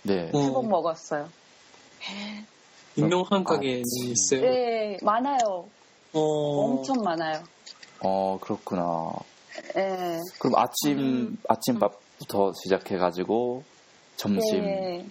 [0.02, 0.26] 네.
[0.26, 1.28] 세번 어, 먹었어요.
[2.00, 2.44] 네.
[2.96, 4.40] 유명한 가게는 아, 있어요?
[4.42, 5.68] 네, 많아요.
[6.12, 7.42] 어, 엄청 많아요.
[8.00, 9.12] 어, 그렇구나.
[9.74, 10.18] 네.
[10.38, 11.38] 그럼 아침, 음.
[11.48, 13.62] 아침밥부터 시작해가지고
[14.16, 15.06] 점심, 네.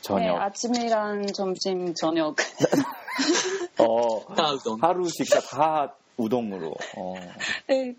[0.00, 0.34] 저녁.
[0.34, 2.36] 네, 아침이랑 점심, 저녁.
[3.78, 4.24] 어.
[4.80, 6.74] 하루 식사 다 우동으로.
[6.96, 7.14] 어,
[7.68, 7.94] 네.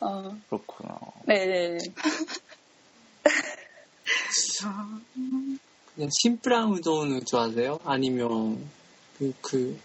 [0.00, 0.98] 어, 그렇구나.
[1.26, 1.78] 네네.
[4.64, 5.00] 아,
[5.94, 7.80] 그냥 심플한 우동을 좋아하세요?
[7.84, 8.70] 아니면
[9.18, 9.78] 그, 그,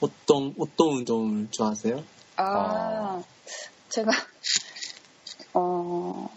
[0.00, 2.02] 어떤, 어떤 우동을 좋아하세요?
[2.36, 3.22] 아, 아.
[3.90, 4.10] 제가,
[5.52, 6.30] 어,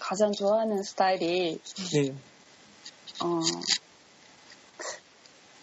[0.00, 1.60] 가장 좋아하는 스타일이,
[1.92, 2.14] 네.
[3.22, 3.40] 어,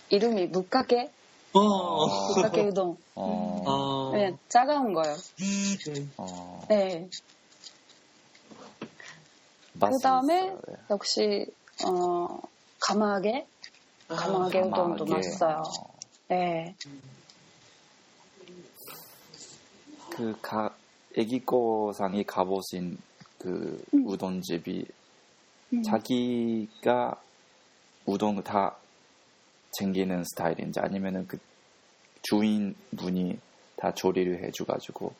[0.10, 1.12] 이름이 묵가게?
[1.53, 2.97] 어, 묵가게 우동.
[3.15, 5.15] 어, 아, 네, 차가운 거요.
[5.37, 6.07] 네.
[6.17, 7.09] 어, 네.
[9.79, 10.61] 그 다음에 있어요.
[10.67, 10.73] 네.
[10.89, 11.45] 역시,
[11.85, 12.39] 어,
[12.79, 13.47] 가마게?
[14.07, 15.11] 가마게 우동도 가마게.
[15.13, 15.63] 맛있어요.
[16.27, 16.75] 네.
[20.09, 20.75] 그 가,
[21.17, 22.97] 애기꼬상이 가보신
[23.37, 24.07] 그 음.
[24.07, 24.85] 우동집이
[25.73, 25.83] 음.
[25.83, 27.19] 자기가
[28.05, 28.75] 우동을 다
[29.77, 31.38] 챙기는 스타일인지 아니면은 그
[32.21, 33.38] 주인 분이
[33.75, 35.13] 다 조리를 해줘가지고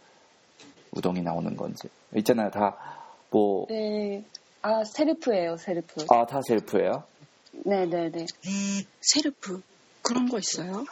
[0.92, 4.24] 우동이 나오는 건지 있잖아요 다뭐아다 네.
[4.66, 6.06] 아, 셀프예요, 셀프.
[6.48, 7.04] 셀프예요?
[7.66, 8.28] 네네네.
[9.02, 9.62] 셀프
[10.02, 10.86] 그런 거 있어요?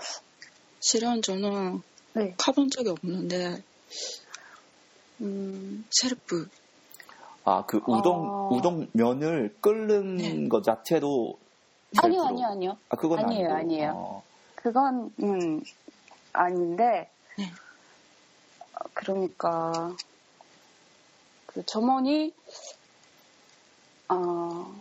[0.82, 1.82] 실은 저는
[2.14, 2.34] 네.
[2.38, 3.64] 가본 적이 없는데
[5.22, 6.50] 음, 셀프
[7.44, 8.50] 아그 우동 어.
[8.52, 10.48] 우동 면을 끓는 네.
[10.50, 11.38] 것 자체도
[11.98, 12.78] 아니요, 아니요, 아니요.
[12.90, 13.56] 아 그건 아니에요, 아니고.
[13.56, 13.92] 아니에요.
[13.96, 14.24] 어,
[14.56, 15.62] 그건, 음,
[16.34, 17.52] 아닌데, 네.
[18.74, 19.96] 어, 그러니까,
[21.48, 22.34] 그 점원이,
[24.10, 24.74] 어,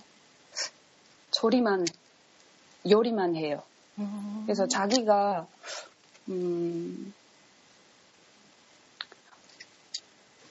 [1.33, 1.85] 조리만,
[2.89, 3.63] 요리만 해요.
[3.97, 5.47] 어, 그래서 자기가,
[6.29, 7.13] 음,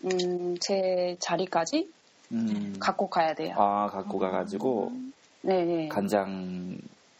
[0.03, 1.91] 음, 제 자리까지
[2.31, 2.75] 음.
[2.79, 3.55] 갖고 가야 돼요.
[3.57, 4.93] 아 갖고 가가지고
[5.41, 5.87] 네, 네.
[5.87, 6.77] 간장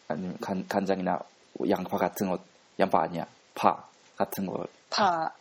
[0.08, 1.18] 아니면 간, 간장이나
[1.68, 2.38] 양파 같은 거
[2.78, 5.32] 양파 아니야 파 같은 걸 파.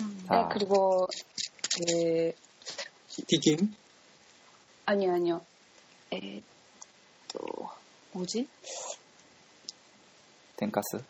[0.00, 0.18] 음.
[0.22, 1.06] 네, 다 그리고,
[1.76, 2.32] 그,
[3.26, 3.74] 튀김?
[4.86, 5.40] 아니요, 아니요.
[6.12, 6.40] 에,
[7.28, 7.68] 또,
[8.12, 8.48] 뭐지?
[10.56, 11.04] 텐카스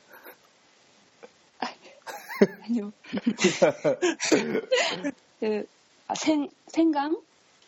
[2.65, 2.93] 아니요.
[5.41, 5.67] 그,
[6.09, 7.17] 아, 생, 생강?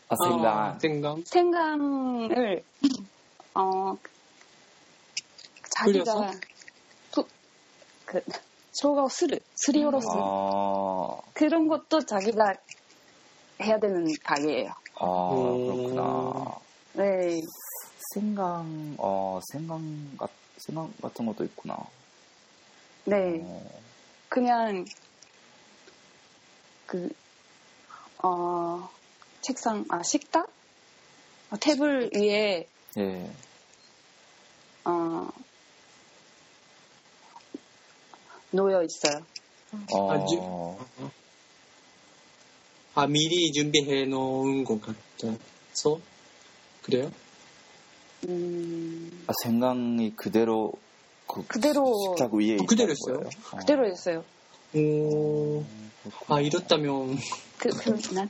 [0.09, 1.25] 아 생강 아, 생강?
[1.25, 2.65] 생강을,
[3.57, 3.97] 어,
[5.71, 6.31] 자기가?
[7.13, 7.27] 또,
[8.05, 8.21] 그,
[8.73, 10.07] 쇼가 스르, 스리오로스.
[10.13, 12.55] 아 그런 것도 자기가
[13.63, 14.71] 해야 되는 가게예요.
[14.97, 15.67] 아, 음.
[15.67, 16.59] 그렇구나.
[16.93, 17.41] 네,
[18.13, 21.79] 생강, 어, 생강, 같, 생강 같은 것도 있구나.
[23.05, 23.41] 네.
[23.43, 23.81] 어,
[24.29, 24.85] 그냥
[26.87, 27.09] 그
[28.23, 28.91] 어,
[29.41, 30.49] 책상 아 식탁
[31.51, 33.31] 어, 테이블 위에 예.
[34.87, 35.29] 어,
[38.53, 39.21] 놓여 있어요.
[39.93, 41.11] 어, 아주-
[42.95, 45.99] 아, 미리 준비해 놓은 것 같아서
[46.83, 47.11] 그래요?
[48.29, 50.73] 음, 아, 생강이 그대로
[51.27, 53.21] 그 그대로 식탁 위에 어, 그대로 거예요?
[53.29, 53.43] 있어요?
[53.53, 53.57] 어.
[53.59, 54.25] 그대로 있어요.
[54.75, 55.65] 오,
[56.29, 57.17] 아, 이렇다면,
[57.59, 58.29] 그, 그, 난,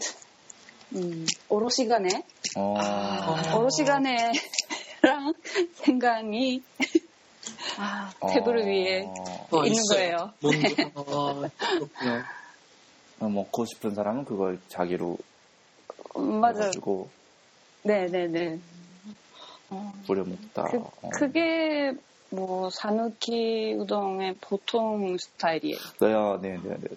[0.95, 2.09] 음, 오로 시간에,
[2.57, 2.75] 어,
[3.57, 4.33] 오로 시간에
[5.07, 5.33] 랑
[5.85, 6.61] 생강이
[7.79, 10.33] 아, 테이블 위에 어, 아, 있는 있어요.
[10.41, 11.53] 거예요.
[11.61, 12.23] 그렇구나.
[13.21, 15.17] 어, 먹고 싶은 사람은 그걸 자기로
[16.17, 16.55] 음, 맞아요.
[16.57, 17.09] 해가지고
[17.85, 18.59] 네네네.
[20.07, 20.63] 뿌려 먹다.
[20.71, 21.11] 그, 어.
[21.11, 21.93] 그게
[22.31, 25.79] 뭐 사누키 우동의 보통 스타일이에요.
[26.01, 26.89] 네, 아, 네, 네, 네.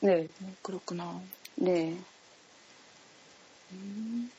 [0.00, 0.14] 네.
[0.14, 1.20] 네, 어, 그렇구나.
[1.56, 1.96] 네.
[3.72, 4.30] 음,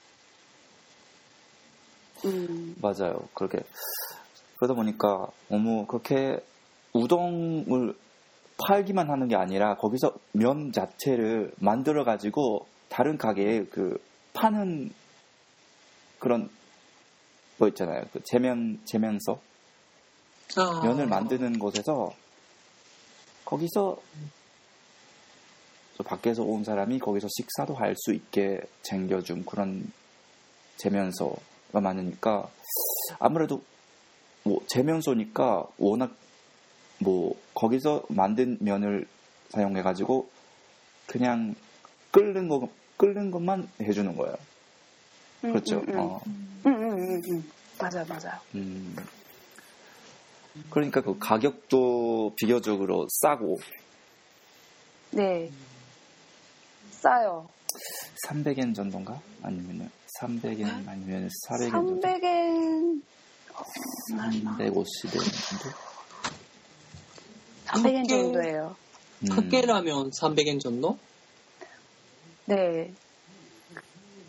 [2.82, 3.28] 맞아요.
[3.34, 3.60] 그렇게
[4.58, 6.40] 그러다 보니까 너무 그렇게
[6.94, 7.96] 우동을
[8.68, 14.02] 팔기만 하는 게 아니라 거기서 면 자체를 만들어 가지고 다른 가게에 그
[14.34, 14.92] 파는
[16.20, 16.50] 그런
[17.60, 18.04] 거 있잖아요.
[18.12, 19.40] 그 제면 제면서
[20.58, 22.14] 아, 면을 만드는 곳에서
[23.46, 23.98] 거기서
[25.98, 29.92] 저 밖에서 온 사람이 거기서 식사도 할 수 있게 챙겨준 그런
[30.78, 31.36] 제면서가
[31.72, 32.50] 많으니까
[33.20, 33.62] 아무래도
[34.44, 36.16] 뭐 제면소니까 워낙
[37.00, 39.08] 뭐 거기서 만든 면을
[39.50, 40.30] 사용해 가지고
[41.06, 41.56] 그냥
[42.12, 44.36] 끓는 거 끓는 것만 해주는 거예요.
[45.44, 45.78] 음, 그렇죠.
[45.80, 46.00] 음, 음.
[46.00, 46.22] 어.
[46.26, 47.52] 음, 음, 음, 음.
[47.80, 48.40] 맞아요, 맞아요.
[48.56, 48.96] 음.
[50.72, 53.60] 그러니까 그 가격도 비교적으로 싸고
[55.12, 55.52] 네.
[56.92, 57.48] 싸요.
[58.28, 59.22] 300엔 정도인가?
[59.44, 62.02] 아니면 300엔 아니면 400엔 정도?
[62.02, 63.02] 300엔,
[64.12, 65.78] 350엔 정도?
[67.66, 68.76] 300엔 크게- 정도예요.
[69.24, 69.28] 음.
[69.32, 70.98] 흑개라면 300엔 정도?
[72.46, 72.94] 네.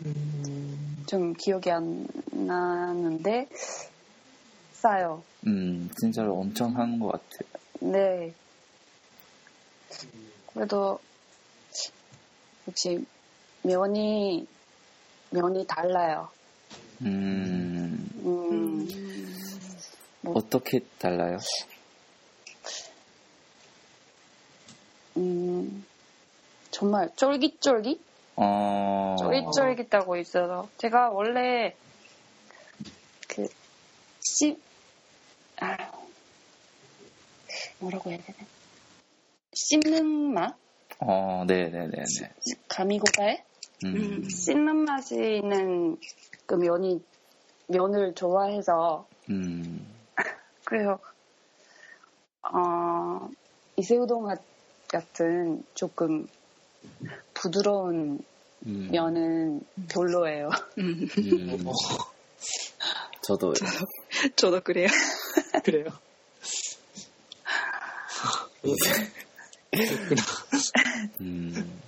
[0.05, 3.47] 음, 좀 기억이 안 나는데,
[4.73, 5.23] 싸요.
[5.47, 7.59] 음, 진짜로 엄청 하는 것 같아.
[7.81, 8.33] 네.
[10.53, 10.99] 그래도
[12.67, 13.05] 역시
[13.63, 14.47] 면이
[15.31, 16.29] 면이 달라요.
[17.01, 18.87] 음, 음,
[20.21, 21.37] 뭐- 어떻게 달라요?
[25.17, 25.85] 음,
[26.71, 27.99] 정말 쫄깃쫄깃?
[28.35, 31.75] 어, 쫄깃쫄깃하고 있어서 제가 원래
[33.27, 33.47] 그
[34.21, 34.59] 씹,
[35.59, 35.91] 아,
[37.79, 38.37] 뭐라고 해야 되나?
[39.53, 40.55] 씹는 맛?
[40.99, 42.03] 어, 네네네네.
[42.67, 43.43] 가미고사에
[43.85, 45.97] 음, 씹는 맛이 있는
[46.45, 47.03] 그 면이
[47.67, 49.93] 면을 좋아해서 음,
[50.65, 50.99] 그래서
[52.41, 53.29] 어,
[53.77, 54.43] 이세우동 같-
[54.87, 56.27] 같은 조금
[57.33, 58.19] 부드러운
[58.65, 60.49] 음, 면은 별로예요.
[60.79, 61.57] 음, 음.
[63.21, 63.53] 저도
[64.35, 64.87] 저도 그래요.
[65.63, 65.85] 그래요.
[71.21, 71.79] 음,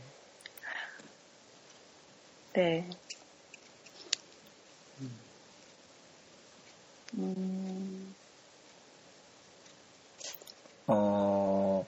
[2.54, 2.90] 네.
[7.14, 8.16] 음,
[10.88, 11.86] 어,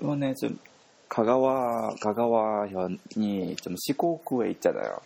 [0.00, 0.58] 이번에 좀
[1.08, 4.98] 가가와 가가와현이 좀 시코쿠에 있잖아요.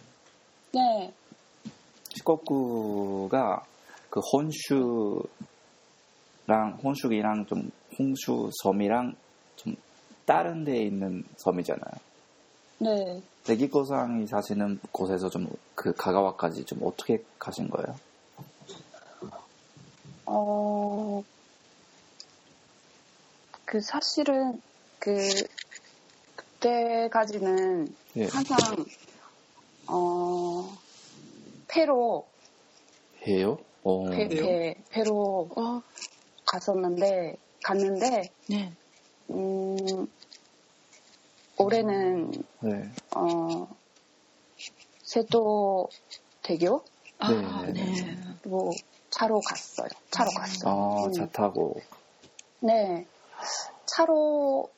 [0.73, 1.12] 네.
[2.17, 3.64] 시코쿠가
[4.11, 5.29] 그 혼슈랑
[6.83, 9.14] 혼슈이랑 좀 홍슈 섬이랑
[9.57, 9.77] 좀
[10.25, 12.08] 다른 데에 있는 섬이잖아요.
[12.79, 13.23] 네.
[13.45, 17.97] 대기고상이 사시는 곳에서 좀 그 가가와까지 좀 어떻게 가신 거예요?
[20.27, 21.23] 어,
[23.64, 24.61] 그 사실은
[24.99, 25.14] 그
[26.35, 28.27] 그때까지는 예.
[28.27, 28.59] 항상
[29.87, 30.77] 어
[31.69, 32.27] 배로
[33.25, 33.57] 해요?
[33.85, 34.27] 어, 배?
[34.27, 35.81] 배 배로 어,
[36.45, 38.73] 갔었는데 갔는데 네.
[39.31, 40.09] 음
[41.59, 42.90] 올해는 네.
[43.14, 43.68] 어
[45.03, 45.88] 세도
[46.42, 46.83] 대교
[47.18, 47.31] 아,
[47.66, 48.16] 네, 네, 네.
[48.44, 48.71] 뭐
[49.11, 49.88] 차로 갔어요.
[50.11, 50.73] 차로 갔어요.
[50.73, 51.12] 아, 음.
[51.12, 51.81] 차 타고.
[52.61, 53.07] 네.
[53.87, 54.71] 차로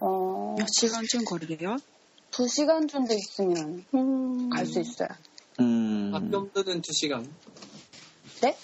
[0.00, 1.76] 어 몇 시간쯤 거리게요?
[2.30, 4.50] 두 시간 정도 있으면 음.
[4.50, 5.08] 갈 수 있어요.
[5.60, 6.12] 음.
[6.14, 7.26] 아, 편도는 2시간.
[8.42, 8.56] 네?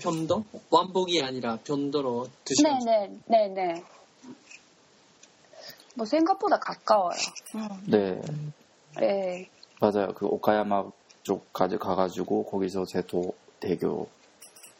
[0.00, 0.44] 편도?
[0.70, 2.84] 왕복이 아니라 편도로 2시간.
[2.84, 3.18] 네네
[3.54, 3.84] 네네.
[5.94, 7.16] 뭐 생각보다 가까워요.
[7.54, 8.20] 어, 네.
[8.98, 9.48] 네.
[9.80, 10.12] 맞아요.
[10.14, 10.84] 그 오카야마
[11.22, 14.08] 쪽까지 가가지고 거기서 제도 대교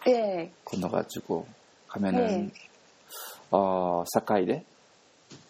[0.07, 0.53] 네.
[0.65, 1.47] 건너가지고
[1.89, 2.53] 가면은 네.
[3.51, 4.65] 어 사카이대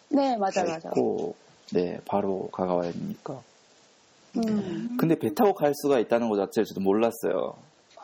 [0.09, 0.89] 네 맞아 맞아.
[0.89, 1.35] 있고
[1.73, 3.41] 네 바로 가까워니까.
[4.37, 4.97] 음.
[4.99, 7.55] 근데 배 타고 갈 수가 있다는 것 자체를 저도 몰랐어요.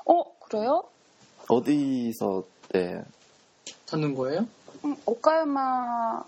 [0.06, 0.84] 어 그래요?
[1.48, 2.44] 어디서
[2.74, 3.02] 네.
[3.86, 4.48] 타는 거예요?
[4.86, 6.24] 음, 오카야마 아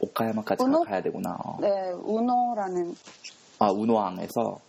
[0.00, 0.82] 오카야마까지 우노?
[0.84, 1.38] 가야 되구나.
[1.60, 2.94] 네 우노라는
[3.58, 4.60] 아 우노항에서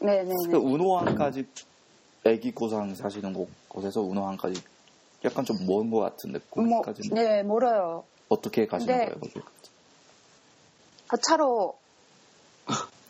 [0.00, 0.34] 네네네.
[0.50, 1.46] 그 우노항까지
[2.24, 4.62] 애기 고상 사시는 곳, 곳에서 우노항까지
[5.24, 8.04] 약간 좀 먼 것 같은데 뭐, 거기까지 네 멀어요.
[8.28, 9.04] 어떻게 가시는 네.
[9.04, 9.34] 거예요 거기?
[11.08, 11.76] 그 차로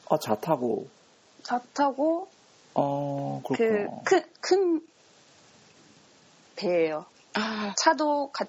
[0.09, 0.89] 아 차 타고
[1.45, 2.29] 차 타고
[2.75, 4.01] 어그 그렇구나.
[4.05, 4.81] 큰큰
[6.57, 7.05] 배예요.
[7.35, 8.45] 아, 차도 가,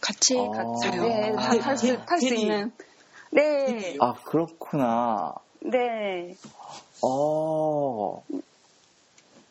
[0.00, 0.52] 같이 아.
[0.90, 1.02] 가요.
[1.02, 2.40] 네, 아, 다- 탈 수, 탈수 페리.
[2.42, 2.72] 있는.
[3.30, 5.34] 네, 아 그렇구나.
[5.60, 6.34] 네.
[7.02, 8.22] 어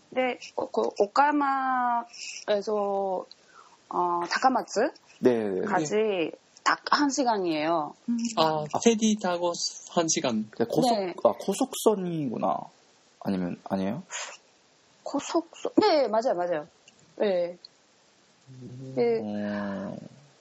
[0.10, 2.06] 네, 어, 그, 오카마에서,
[3.90, 6.32] 어, 다카마츠까지 네.
[6.64, 7.94] 딱한 시간이에요.
[8.10, 8.18] 음.
[8.38, 10.46] 아, 페리 타고 1시간.
[10.58, 11.14] 네, 고속 네.
[11.24, 12.58] 아 고속선이구나.
[13.20, 14.02] 아니면 아니에요?
[15.04, 16.68] 고속선, 네, 맞아요, 맞아요.
[17.18, 17.58] 네.
[18.96, 19.96] 네, 어,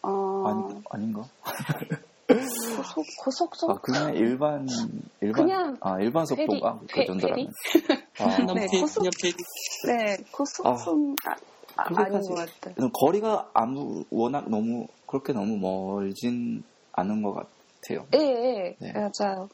[0.09, 1.23] 어, 아니, 아닌가?
[2.29, 3.71] 고속, 고속선?
[3.71, 4.67] 아 그냥 일반
[5.21, 7.05] 일반 그냥 아 일반 속도가 그?
[7.05, 7.47] 정도라면.
[8.19, 9.03] 아, 네, 페리, 고속-.
[9.87, 11.31] 네, 고속선, 아,
[11.77, 12.75] 아, 아닌 것 같아요.
[12.75, 18.07] 그래서 거리가 아무 워낙 너무 그렇게 너무 멀진 않은 것 같아요.
[18.15, 18.93] 예, 예, 네.
[18.93, 19.49] 맞아요.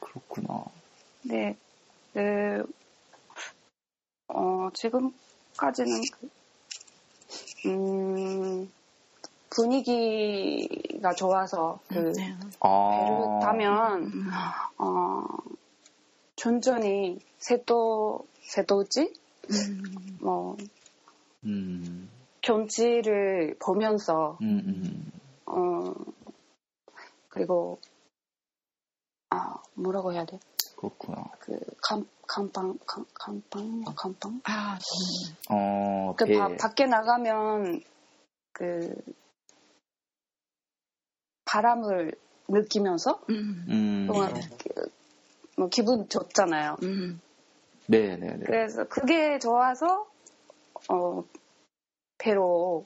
[0.00, 0.64] 그렇구나.
[1.22, 1.56] 네,
[2.12, 2.66] 그,
[4.28, 8.70] 어, 지금까지는, 그, 음,
[9.54, 12.34] 분위기가 좋아서, 그, 네.
[12.60, 14.30] 아 배를 타면, 음.
[14.78, 15.22] 어,
[16.36, 19.12] 천천히, 세도, 세도지?
[19.50, 20.18] 음.
[20.20, 20.56] 뭐,
[21.44, 22.10] 음,
[22.42, 25.12] 경치를 보면서, 음, 음.
[25.46, 25.94] 어,
[27.28, 27.78] 그리고,
[29.30, 30.38] 아, 뭐라고 해야 돼?
[30.76, 31.24] 그렇구나.
[31.38, 33.84] 그, 간, 간방, 간, 간방?
[33.96, 34.40] 간방?
[34.44, 35.36] 아, 음.
[35.50, 37.82] 어, 그 배, 바- 밖에 나가면
[38.52, 38.94] 그
[41.54, 42.12] 바람을
[42.48, 43.64] 느끼면서 음.
[43.68, 44.90] 음, 뭔가 그-
[45.56, 46.76] 뭐 기분 좋잖아요.
[46.82, 47.20] 음.
[47.86, 48.44] 네, 네, 네.
[48.44, 50.10] 그래서 그게 좋아서
[50.90, 51.22] 어
[52.18, 52.84] 배로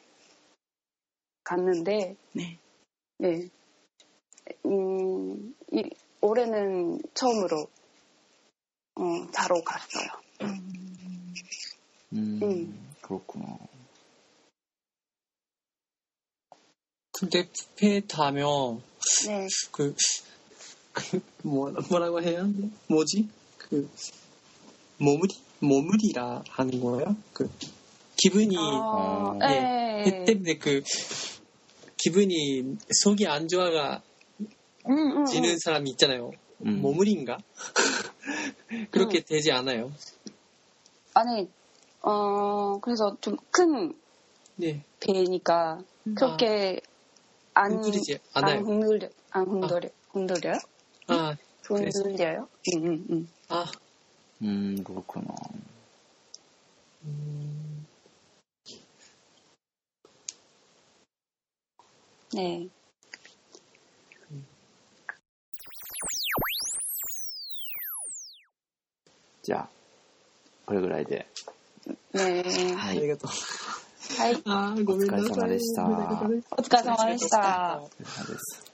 [1.44, 2.58] 갔는데 네.
[3.16, 3.48] 네.
[4.66, 7.66] 음, 이, 올해는 처음으로
[8.96, 10.08] 어, 자러 갔어요.
[10.42, 11.34] 음.
[12.12, 12.90] 음, 음.
[13.00, 13.46] 그렇구나.
[17.18, 18.80] 근데 배 타면
[19.26, 19.48] 네.
[19.72, 19.94] 그,
[20.92, 22.70] 그 뭐, 뭐라고 해야 돼?
[22.88, 23.28] 뭐지?
[23.56, 23.90] 그
[24.98, 27.16] 머무리 머무리라 하는 거예요?
[27.32, 27.50] 그
[28.16, 30.04] 기분이 어, 어, 네.
[30.04, 30.82] 배 때문에 그
[31.96, 34.00] 기분이 속이 안 좋아가
[34.88, 35.24] 음, 음, 음.
[35.24, 36.30] 지는 사람이 있잖아요.
[36.64, 36.80] 음.
[36.82, 37.38] 머무리인가?
[38.92, 39.92] 그렇게 되지 않아요.
[41.14, 41.48] 아니,
[42.00, 43.94] 어, 그래서 좀큰
[44.54, 45.82] 네, 배니까
[46.14, 46.80] 그렇게
[47.57, 48.59] 안, 흔들리지 안 않아요.
[48.61, 50.57] 흔들려, 안 흔들려, 흔들려요?
[51.07, 51.99] 아, 그래서?
[52.03, 52.49] 흔들려요?
[52.75, 53.27] 응, 응, 응.
[53.49, 53.71] 아,
[54.41, 55.33] 음, 그렇구나.
[57.05, 57.85] 음,
[62.33, 62.69] 네.
[69.43, 69.69] 자,
[70.65, 71.27] これぐらいで。
[72.13, 72.41] 네.
[72.75, 72.97] は 아, い。
[72.97, 73.27] 이것도.
[74.18, 74.42] はい。
[74.46, 75.22] 아, ごめんなさい。
[75.22, 75.88] お疲れ様でしたお
[76.62, 77.80] 疲れ様でした。
[77.82, 78.64] お疲れ様です。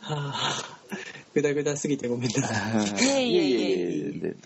[0.00, 0.62] はあ、
[1.34, 2.96] ぐだぐだすぎてごめんなさい。
[3.02, 4.36] いえいえいえいえで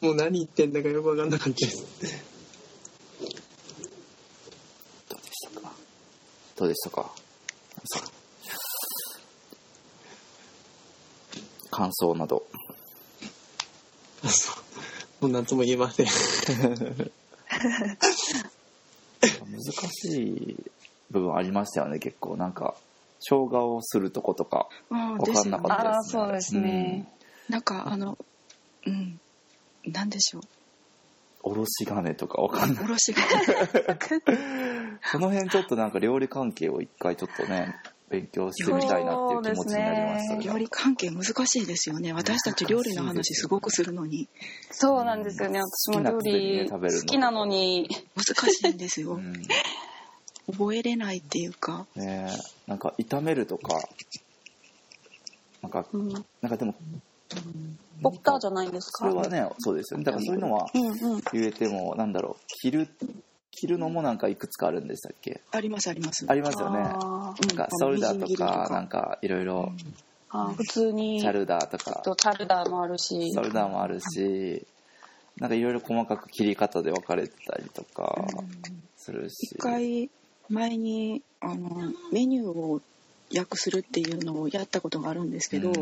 [0.00, 1.86] もう何言ってんだかよくわかんなかったです。
[5.08, 5.72] どうでしたか？
[6.56, 7.12] どうでしたか？
[11.70, 12.44] 感想など。
[14.24, 14.52] あそ
[15.20, 16.06] うもう何とも言えません。
[19.72, 20.56] 難しい
[21.10, 22.36] 部分ありましたよね、結構。
[22.36, 22.74] なんか、
[23.20, 26.22] 生姜をするとことか、あわかんなかったですね。
[26.22, 27.08] そうですね
[27.48, 28.18] なんか、あの、
[28.86, 29.20] うん。
[29.84, 30.42] なんでしょう。
[31.48, 31.52] うん。
[31.52, 32.84] おろし金とかわかんない。
[32.84, 33.22] おろしが。
[35.12, 37.76] その辺ちょっとなんか料理関係を一回ちょっとね、
[38.08, 42.12] 勉強してみたいなっていう気持ちになりましたね料理関係難しいですよね。
[42.12, 44.28] 私たち料理の話すごくするのに
[44.70, 45.60] そうなんですよね。
[45.60, 47.88] 私も料理好きなのに。
[48.14, 49.18] 難しいんですよう。
[49.18, 49.42] ん
[50.48, 51.86] 覚えれないっていうか。
[51.96, 53.80] ねえなんか炒めるとか
[55.62, 56.74] なんかうんなんかでも
[58.02, 59.08] ポッターじゃないですか。
[59.08, 61.22] それはねそうですよねだからそういうのはうんうん。
[61.32, 62.88] 言えてもなんだろう切る
[63.56, 65.40] 切るのもなんかいくつかあるんでしたっけ？
[65.50, 66.26] ありますあります。
[66.28, 66.78] ありますよね。
[66.80, 68.68] なんかソルダとみじん切りとか。
[68.70, 69.72] なんかいろいろ
[70.56, 72.02] 普通にチャルダーとか。
[72.04, 73.32] とチャルダーもあるし。
[73.32, 74.66] ソルダーもあるし
[75.38, 78.26] なんかいろいろ細かく切り方で分かれてたりとか
[78.96, 79.56] するし。
[79.56, 80.10] 一回
[80.48, 82.80] 前にあのメニューを
[83.36, 85.72] 訳するっていうのをやったことがあるんですけど、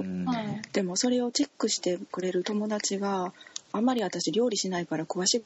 [0.73, 3.35] でもそれをチェックしてくれる友達が
[3.73, 5.45] あんまり私料理しないから詳し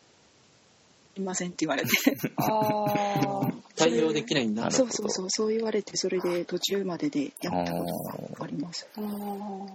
[1.18, 1.88] いませんって言われて。
[2.36, 3.54] あー。
[3.76, 8.88] 対応できないんだそうそうそうそう言われてそれで途中まででやったことがあります。
[8.96, 9.68] あー。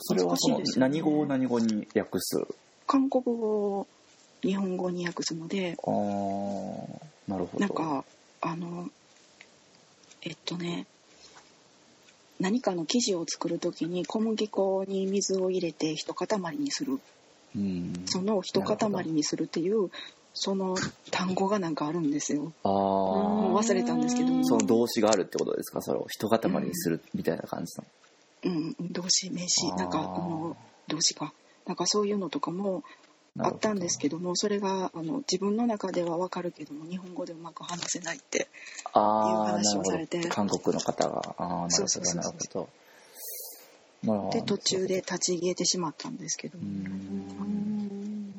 [0.00, 2.46] それはそのね何語を何語に訳す？
[2.86, 3.86] 韓国語を
[4.42, 7.00] 日本語に訳すのであー。
[7.28, 7.58] なるほど。
[7.58, 8.04] なんか
[8.40, 8.88] あの
[10.22, 10.86] えっとね
[12.38, 16.26] 何かの生地を作る時に小麦粉に水を入れて一塊
[16.56, 16.92] にする。
[16.92, 17.00] うん
[18.06, 18.76] その一塊
[19.06, 19.90] にするっていう
[20.34, 20.76] その
[21.10, 22.52] 単語がなんかあるんですよ。
[22.64, 25.82] あもうあ忘れたんですけどその動詞があるってことですか？
[25.82, 27.84] それを一塊にするみたいな感じの、
[28.44, 29.68] うん動詞名詞。
[29.76, 30.56] なんかこの
[30.88, 31.32] 動詞か。
[31.66, 32.82] なんかそういうのとかも
[33.38, 38.48] あったんですけどもそれがあの自分の中ではわかるけども日本語でうまく話せないって
[38.92, 40.20] ああいう話をされて。
[40.20, 40.28] ど。
[40.28, 41.34] 韓国の方が。
[41.38, 41.70] ああなるほど。
[41.70, 42.60] そうそうそうなるほど。
[42.60, 42.81] まあ
[44.32, 46.58] で途中で立ち消えてしまったんですけど。
[46.58, 48.34] うん。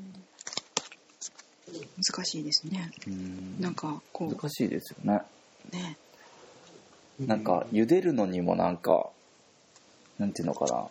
[1.95, 2.91] 難しいですね。
[3.07, 3.61] うん。
[3.61, 5.21] なんかこ難しいですよね。
[5.71, 5.97] うね。
[7.19, 9.09] なんか茹でるのにもなんか
[10.19, 10.87] なんていうのかな。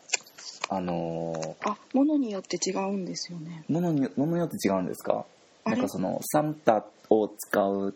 [0.68, 3.64] あのあ物によって違うんですよね。
[3.68, 5.27] ー、ものにものによって違うんですか？
[5.66, 7.95] なんかそのサンタを使う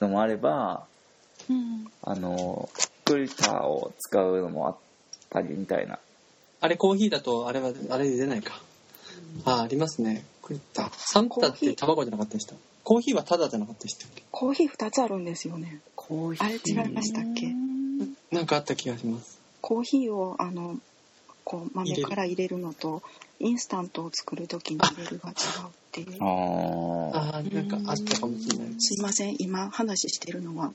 [0.00, 0.84] のもあれば
[1.48, 1.90] うん。
[2.02, 2.68] あの
[3.04, 4.76] クリターを使うのもあっ
[5.32, 5.98] たりみたいな
[6.60, 8.60] あれコーヒーだとあれはあれで出ないか。
[9.44, 10.24] あ、ありますね。
[10.42, 10.90] 食った。
[10.96, 12.54] サンタって卵じゃなかったでした。
[12.84, 14.22] コーヒーはタダじゃなかったでしたっけ？
[14.30, 17.52] コーヒー2つあるんですよねコーあれ違いましたっけ？
[18.30, 19.40] なんかあった気がします。
[19.60, 20.78] コーヒーをあの
[21.44, 23.02] こう豆から入れるのと
[23.40, 28.68] インスタントを作る時に入れるが違うっていうああなんかあったかもしれない。
[28.78, 30.72] すいません今話してるのは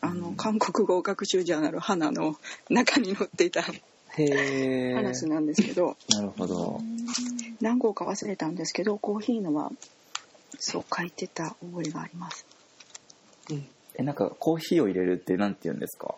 [0.00, 2.36] あの韓国語学習ジャーナル「花」の
[2.68, 3.62] 中に載っていた
[4.16, 5.96] 話なんですけど。
[6.10, 6.80] なるほど。
[7.60, 9.70] 何号か忘れたんですけどコーヒーのは
[10.58, 12.46] そう書いてた覚えがあります。
[13.50, 13.66] うん。
[13.96, 16.14] えなんかコーヒーを入れるってなんて言うんですか？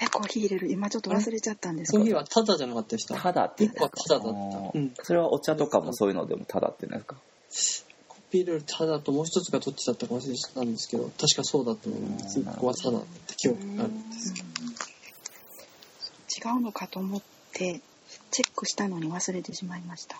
[0.00, 0.72] えコーヒー入れる？
[0.72, 2.04] 今ちょっと忘れちゃったんですけど。
[2.04, 3.14] コーヒーはタダじゃなかったでした？
[3.16, 3.86] ただって言うんですか？
[3.86, 4.78] 一個はタダだった。
[4.78, 4.94] うん。
[5.02, 7.04] それはお茶とかもそういうのでもただって言うんで
[7.50, 7.92] すか？
[8.08, 12.40] コピールールタダともう一つがどっちだったか忘れてたんですけど、確かそうだと思います。
[12.40, 14.34] うんここはタダって記憶があるんです。
[16.34, 17.22] 違うのかと思っ
[17.52, 17.80] て
[18.30, 20.16] チェックしたのに忘れてしまいました。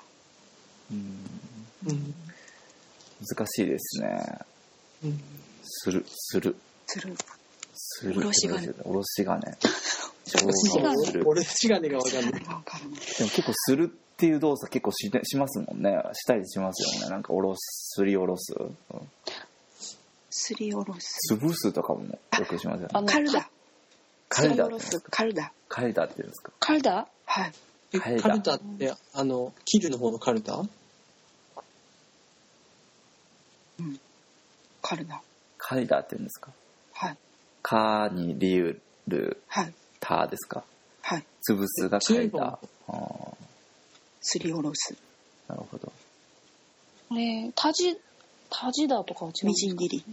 [0.91, 1.29] うん。
[1.87, 2.15] うん。
[3.27, 4.39] 難しいですね。
[5.05, 5.21] うん。
[5.65, 6.57] するする。
[6.87, 7.17] する。
[7.75, 8.75] するおろし金。
[8.85, 9.41] おろし金。
[10.43, 10.97] おろし金。
[11.05, 12.33] する俺、しがねがわかんない。
[12.33, 12.61] でも
[13.31, 16.01] 結構するっていう動作結構ししますもんね。
[16.13, 17.11] したりしますよね。
[17.11, 18.79] なんかおろすすりおろす、うん。
[20.31, 21.35] すりおろす。
[21.35, 23.07] 潰すとかもよくしますよね。
[23.07, 23.49] カルダ。
[24.29, 24.69] カルダ
[25.11, 25.53] カルダ。
[25.69, 26.53] カルダって言うんですか？
[26.59, 27.09] カルダ？
[27.35, 27.53] はい。
[27.95, 28.55] えカルダカルタ。
[28.57, 30.63] って、あの、キルの方のカルタ？
[34.83, 35.23] カルダ
[35.57, 36.51] カルダって言うんですか？
[36.93, 37.17] はい。
[37.63, 38.79] カにリュ
[39.09, 39.73] ルはい。
[39.99, 40.63] タですか？
[41.01, 41.25] はい。
[41.49, 42.59] 潰すがカルダ
[44.21, 44.95] すりおろす。
[45.49, 45.91] なるほど。
[47.13, 47.97] えー、タジ
[48.51, 50.05] タジダとかは違うみじん切り。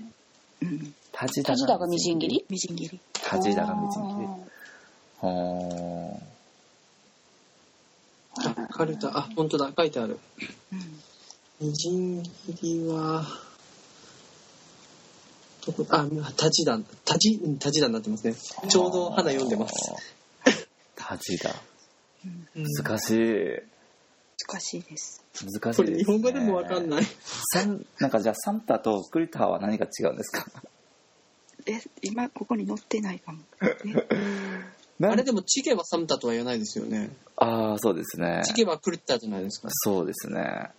[0.61, 0.93] うん。
[1.11, 2.45] タジタジダがみじん切り？
[2.49, 2.99] みじん切り。
[3.13, 4.27] タジダがみじん切り。
[5.21, 6.19] はあ、
[8.79, 10.17] カルタ、あ、本当だ、書いてある。
[10.71, 10.75] う
[11.65, 11.67] ん。
[11.67, 12.31] みじん切
[12.63, 13.25] りは、
[15.65, 16.07] どこあ、
[16.37, 18.35] タジダン、タジ、うんタジダになってますね。
[18.69, 19.73] ちょうど花読んでます。
[20.95, 21.53] タジダ
[22.25, 22.65] うん。
[22.85, 23.61] 難しい。
[24.47, 25.25] 難しいです。
[25.61, 27.03] 難しこれいです、ね、日本語でもわかんない。
[27.53, 30.45] サンなんかじゃあサンタとクリターは何が違うんですか？
[31.65, 33.39] え今ここに載ってないかも
[35.01, 37.09] あれでもチゲはサムタとは言わないですよね。
[37.37, 39.69] ああそうですねチゲはクルッタじゃないですか。
[39.71, 40.71] そうですね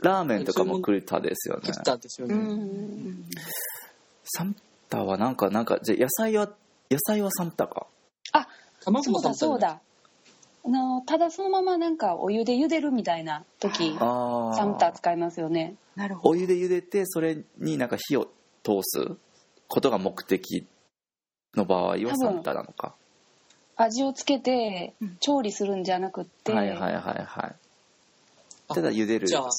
[0.00, 2.36] ラーメンとかもクリターですよねクルッタですようね。
[2.36, 2.50] うん
[3.10, 3.24] ん
[4.24, 4.54] サン
[4.88, 6.48] タはなんかなんかじゃあ野菜は
[6.90, 7.86] 野菜はサンタか？
[8.84, 9.80] 卵もそうだそうだ。
[10.64, 15.74] あの、ただそのままなんかお湯で茹でるみたいな時、あサムタあ使いますよね。
[15.96, 16.28] なるほど。
[16.30, 18.28] お湯で茹でてそれになんか火を
[18.62, 19.16] 通す
[19.66, 20.66] ことが目的
[21.56, 22.94] の場合はサムタなのか？
[23.76, 25.16] 味をつけてうん。
[25.20, 27.12] 調理するんじゃなくって、はいはいはいは
[27.48, 27.54] い。
[28.68, 29.26] あただ茹でる。
[29.26, 29.50] じゃあ、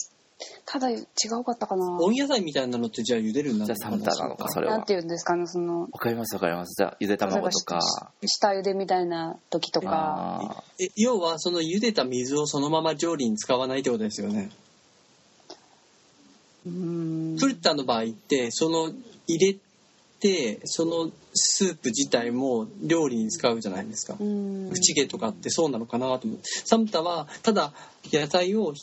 [0.65, 1.03] ただ違
[1.39, 1.97] うかったかな。
[1.99, 4.77] 温野菜みたいなのってじゃあ茹でるんだじゃあサムタなのかそれは。
[4.77, 6.75] なんて言うんですかね、その、わかりますわかります。
[6.77, 7.79] じゃあゆで卵とか。
[8.25, 14.51] 下茹でみたいな時とか、あえ要はその茹でた水をそのまま調理に使わないってことですよね。
[16.65, 17.37] うーん。
[17.37, 18.91] フルッタの場合ってその
[19.27, 19.57] 入れ
[20.19, 24.15] てそのスープ自体も料理に使うじゃないですか。
[24.19, 27.71] うーん口毛とかってそうなのかなと思ってサムタはただ
[28.11, 28.73] 野菜を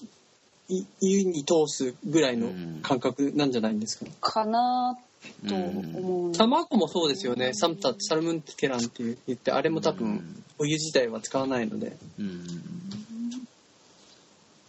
[0.69, 2.51] い湯に通すぐらいの
[2.83, 6.33] 感覚なんじゃないんですか、かなーとうん思う。
[6.33, 7.53] 卵もそうですよね。
[7.55, 11.97] サムタサルムンテランって言ってあれも多分お湯自体は使わないので。
[12.19, 12.45] うん。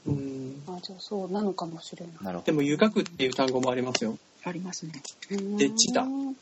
[0.07, 0.63] うん。
[0.67, 2.15] あじゃあそうなのかもしれない。
[2.21, 4.17] なるほでも湯がくっていう単語もありますよ。
[4.43, 4.91] ありますね。
[5.57, 6.35] で地だうん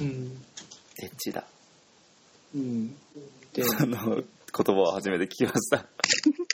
[0.00, 0.42] うん。
[1.02, 1.44] エッチだ。
[2.54, 2.88] うん、
[3.52, 4.22] で あの
[4.56, 5.86] 言葉を初めて聞きました。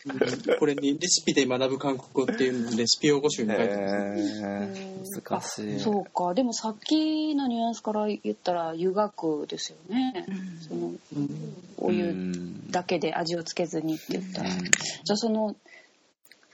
[0.07, 0.59] うん。
[0.59, 5.80] これにレシピで学ぶ韓国語っていうのをレシピ用語集に書いてます、えー、難しい。
[5.80, 6.32] そうか。
[6.32, 10.24] でもさっきのニュアンスから言ったら湯がくですよね。
[10.26, 10.61] うん。
[10.61, 11.55] そのうん。
[11.76, 14.51] おう湯んだけで味をつけずにって言ったら。
[14.51, 14.64] うん。
[14.64, 15.55] じゃあその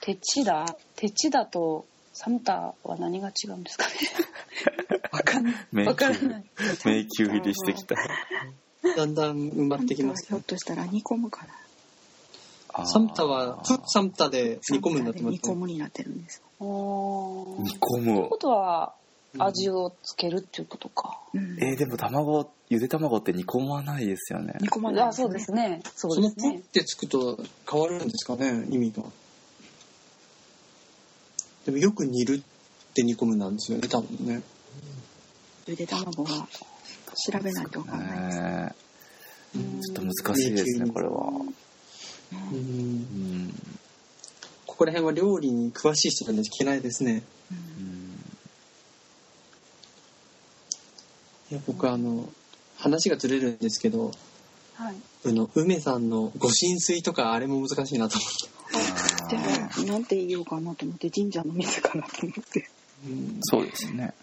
[0.01, 0.77] テチダ？
[0.97, 3.93] テチダとサムタは何が違うんですかね？
[5.13, 5.55] わかんない。
[5.73, 6.45] 迷わから宮ない。
[6.85, 7.97] 迷宮入りしてきた
[8.97, 12.87] だんだん埋まってきますひょっとしたら煮込むかな。
[12.87, 16.43] サムタはプサムタで煮込むんだと思って煮込むになってるんです。
[16.61, 18.93] あー煮込むということは
[19.39, 21.19] 味をつけるっていうことか。
[21.35, 25.81] うんえー、でも卵ゆで卵って煮込まないですよね煮込まないあそうですね。
[25.95, 26.53] そそうのですね。
[26.55, 27.39] プってつくと
[27.71, 29.03] 変わるんですかね意味が
[31.65, 32.56] でもよく煮るって
[33.03, 34.43] 煮込むなんですよね多分ね。
[35.67, 36.49] ゆで卵は
[37.31, 38.41] 調べないとわかんないです。
[38.41, 38.75] ね
[39.57, 41.13] うんちょっと難しいですねこれは。
[42.53, 42.57] うん。
[42.57, 43.55] うん
[44.67, 47.23] ここら辺は料理に詳しい人じゃないといけないですね。
[47.51, 48.21] うん。
[51.51, 52.29] いや僕あの
[52.77, 54.11] 話がずれるんですけど
[54.77, 54.97] はい。
[55.25, 59.37] あの梅さんの御神水とかあれも難しいなと思って、
[59.81, 62.69] でも、なんて言おうかなと思って、神社の水かなと思って。
[63.05, 64.15] うんそうですね。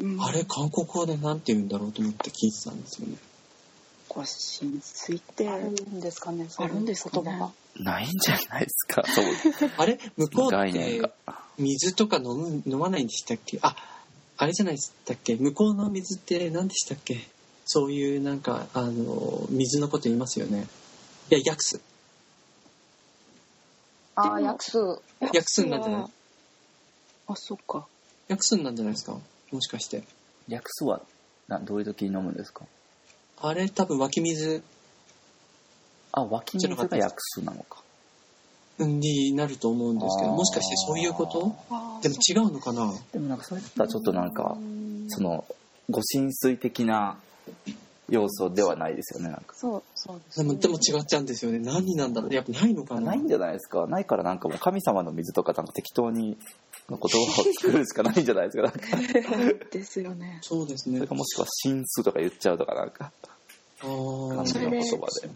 [0.00, 0.22] うん。
[0.22, 3.16] あれ韓国語でなんて言うんだろうと思って聞いてたんですよね。
[4.08, 4.26] ご神
[4.82, 6.48] 水って、あるんですかね。
[6.56, 7.22] あるんですかね。
[7.24, 7.46] 言葉。
[7.46, 7.52] が。
[7.78, 11.02] ないんじゃないですか そうあれ向こうって
[11.58, 13.58] 水とか飲む飲まないんでしたっけ？
[13.60, 13.76] あ
[14.38, 15.36] あれじゃないでしたっけ？
[15.36, 17.28] 向こうの水って何でしたっけ？
[17.66, 20.66] そういうなんかあの水のこと言いますよね。
[21.30, 21.80] いや薬酢
[24.14, 24.78] ああ、でも薬酢。
[25.20, 26.06] 薬酢なんじゃない
[27.26, 27.86] あ、そっか。
[28.28, 29.18] 薬酢なんじゃないですか？
[29.52, 30.02] もしかして。
[30.48, 31.00] 略すは
[31.48, 32.64] などういう時に飲むんですか？
[33.40, 34.62] あれ多分湧き水。
[36.12, 37.82] あ湧き水が訳すなのか。
[38.78, 41.56] になると思うんですけどもしかしてそういうこと？
[41.70, 42.92] あでも違うのかな？
[43.12, 44.56] でもなんかそれだったらちょっとなんか
[45.08, 45.44] その
[45.88, 47.16] ご神水的な
[48.08, 49.54] 要素ではないですよねなんか。
[49.54, 51.58] そう、そうです、でもでも違っちゃうんですよね。
[51.58, 52.34] 何なんだろう？
[52.34, 53.00] やっぱないのかな？
[53.00, 53.86] ないんじゃないですか？
[53.86, 56.36] ないからなんかもう神様の水とかなんか適当に
[56.88, 58.72] 言葉を作るしかないんじゃないですか。
[59.72, 60.38] ですよね。
[60.42, 60.98] そうですね。
[60.98, 63.12] それかもしくは神数とか言っちゃうとかなんか。
[63.80, 65.30] 感じの言葉で。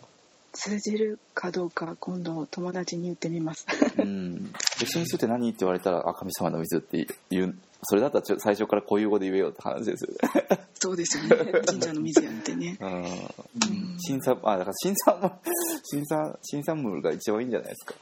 [0.52, 3.66] 通じるかどうか、今度友達に言ってみます。
[3.98, 4.52] うん。
[4.52, 4.58] で
[4.92, 7.58] 神数って何って言われたらあ神様の水って言う。
[7.82, 10.44] それだったら最初から固有語で言えよって話ですよね。
[10.74, 11.60] そうですよね。
[11.66, 12.76] 神社の水やんてね。
[12.80, 13.02] うん。
[13.02, 13.96] うん。
[13.98, 15.40] 新産あだから新産も
[15.84, 17.94] 新産新産物が一番いいんじゃないですか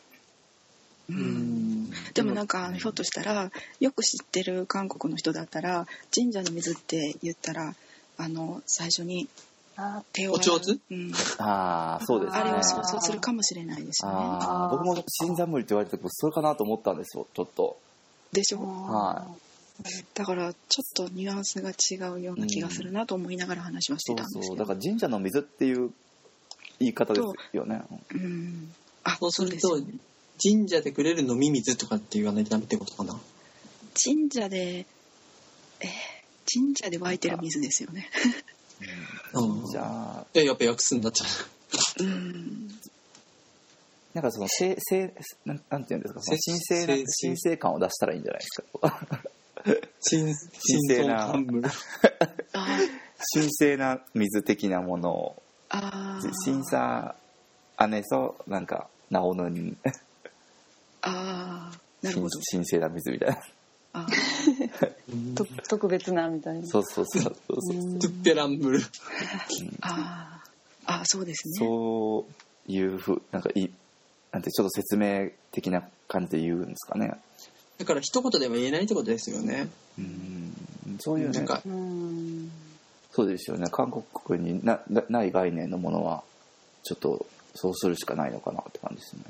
[1.09, 1.21] ううん。
[1.85, 3.51] んでもなんかひょっとしたら
[3.81, 7.75] よく知ってる韓国の人だったら神社の水って言ったら
[8.17, 9.29] あの最初に
[9.77, 12.41] あ手をお上手うん、ああそうですね。
[12.41, 14.17] あれを想像するかもしれないですよね。
[14.19, 17.79] ああ僕も新産物って言われた時それかなと思ったんですよちょっと。
[18.33, 18.59] でしょ？
[18.59, 19.25] は
[20.15, 24.47] だからちょっとニュアンスが違うような気がするなと思いながら話はしてそうたんですけど。
[24.49, 25.93] そうだから神社の水っていう
[26.81, 27.83] 言い方ですよね。
[28.11, 30.01] うん、あそうするとそうですよね
[30.43, 33.18] 神社でくれる飲み水とかって言わないとダメってことかな？
[34.01, 34.86] 神社で、
[35.80, 35.89] えー、
[36.53, 38.09] 神社で湧いてる水ですよね。
[39.32, 40.26] 神社。
[40.34, 41.24] えやっぱ訳すんだっちゃ
[42.01, 42.05] う。
[42.05, 42.68] うん。
[44.14, 45.12] なんかその神聖
[45.45, 46.20] なんなんていうんですか？
[46.20, 49.01] の神聖な神聖感を出したらいいんじゃないですか？
[50.09, 50.34] 神
[50.86, 51.32] 聖な。
[51.32, 51.62] 神
[53.51, 54.01] 聖な。
[54.14, 55.43] 水的なものを。
[56.45, 57.16] 審査
[57.89, 59.76] 姉となんかなおのに。
[62.03, 63.43] なるほど神聖な水みたいな。
[63.93, 64.07] あ
[65.35, 66.67] と特別なみたいな。
[66.67, 67.99] そうそうそうそうそう。
[67.99, 68.81] トゥッペランブル。
[69.81, 70.43] あ
[70.87, 71.55] あそうですね。
[71.59, 72.27] そ
[72.69, 73.69] ういうふうなんかい
[74.33, 77.15] なんてちょっと説明的な感じで言うんですかね。
[77.79, 79.69] だから一言でも言えないってことですよね。
[79.99, 80.55] うん、
[81.01, 81.39] そういうね。
[81.39, 81.63] なんか
[83.11, 83.69] そうですよね。
[83.71, 86.23] 韓国になない概念のものは
[86.83, 89.23] ちょっとそうするしかないのかなって感じですね。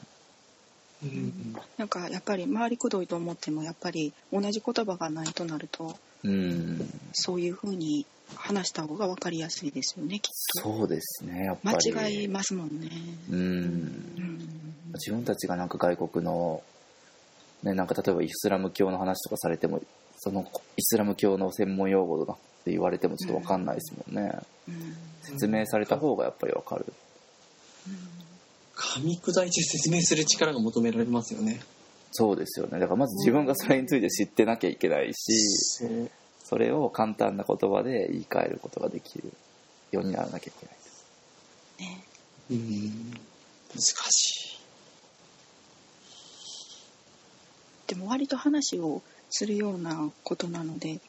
[1.03, 1.57] うん。
[1.77, 6.91] なんかやっぱり回りくどいと思ってもやっぱり同じ言葉がないとなるとうん。
[7.13, 10.31] そういうふうに話した方が分かりやすいですよねきっ
[10.63, 10.79] と。
[10.79, 11.93] そうですね、やっぱり。
[11.93, 12.91] 間違いますもんね。
[13.31, 13.39] うん。
[13.39, 13.43] う。
[13.43, 14.49] ん。
[14.95, 16.63] 自分たちがなんか外国の、
[17.63, 19.81] ね、なんか例えばイスラム教の話とかされても
[20.19, 24.33] そのイスラム教の専門用語だって言われてもちょっと分かんないですもんね、
[24.69, 24.97] うん。
[25.23, 26.87] 説明された方がやっぱり分かる
[28.79, 31.61] 噛み砕いて説明する力が求められますよね。
[32.13, 36.11] そうですよねだからまず自分がそれについて知ってなきゃいけないしそう。
[36.43, 39.31] それを簡単な言葉で言い換えることができる
[39.93, 41.05] ようにならなきゃいけないです
[41.81, 42.05] ね
[42.51, 43.11] うん。
[43.75, 44.59] 難しい。
[47.89, 51.01] でも割と話をするようなことなので、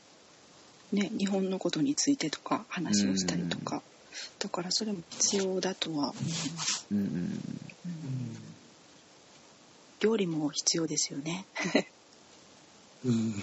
[0.92, 3.82] ね、日本のことについてとか話をしたりとか、
[4.40, 6.10] だからそれも必要だとは。
[6.10, 6.24] 思い
[6.56, 6.88] ます。
[6.92, 6.98] うん。
[6.98, 7.42] うん。
[10.00, 11.46] 料理も必要ですよね。
[13.06, 13.34] うん。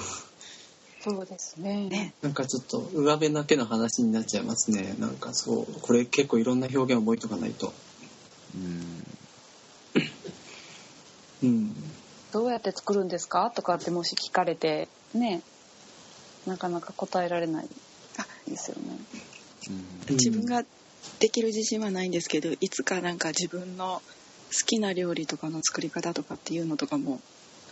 [1.03, 1.89] そうですね。
[1.89, 2.15] ね。
[2.23, 2.35] なん。
[2.35, 4.97] かちょっと上辺だけの話になっちゃいますね。
[4.99, 5.17] なん。
[5.17, 6.61] かそう、これ結構いろん。
[6.61, 7.73] な表現を覚えとかないと。
[8.55, 9.07] うん。
[11.43, 11.75] うん。
[12.33, 13.09] どうやって作るん。
[13.09, 15.43] ですかとかってもし聞かれて、ね、
[16.47, 17.69] なかなか答えられない
[18.49, 18.99] ですよね。
[19.71, 20.65] うん自分が
[21.19, 24.03] できる自信はないんですけど、いつかなんか自分の
[24.53, 27.21] 好きな料理とかの作り方とかっていうのとかも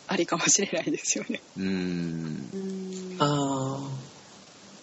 [0.09, 1.41] ありかもしれないですよね。
[1.59, 4.15] うんうんああ。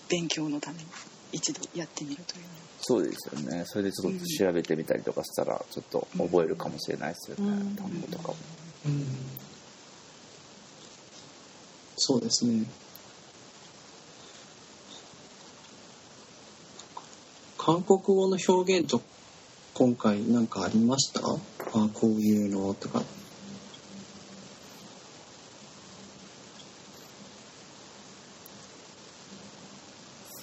[0.09, 0.85] 勉強のために
[1.31, 2.43] 一度やってみるという。
[2.81, 8.35] そうですよねそれでちょっと調べてみたりとかしたらちょっと覚えるかもしれないですよね、うん単語とかも
[8.87, 9.05] うん。
[11.95, 12.65] そうですね。
[17.63, 19.03] 韓国語の表現と
[19.75, 21.19] 今回なんかありました？
[21.19, 21.37] あ
[21.93, 23.03] こういうのとか。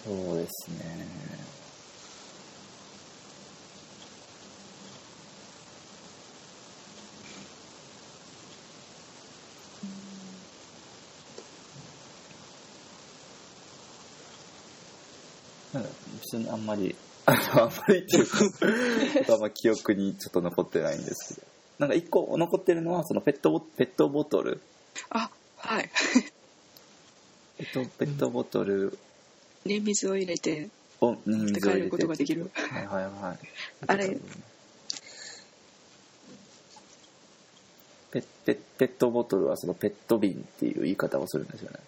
[0.05, 1.09] そうですね
[15.75, 15.83] なん
[16.21, 16.95] 別にあんまり
[17.29, 21.47] あのあんまりっていうかあんま記憶にちょっと残ってないんですけど。
[21.79, 24.63] なんか一個残ってるのはそのペットボペットボトル。
[25.11, 25.91] あ、はい。
[27.59, 28.99] ペットペットボトル。
[29.67, 30.71] で、水を入れて、
[31.03, 32.51] を水を入れて使えることができる。
[32.55, 33.39] はいはいはい。
[33.87, 34.19] あれ。
[38.11, 41.79] ペペペットボトルはそのペット瓶っていう言い方をするんですよね、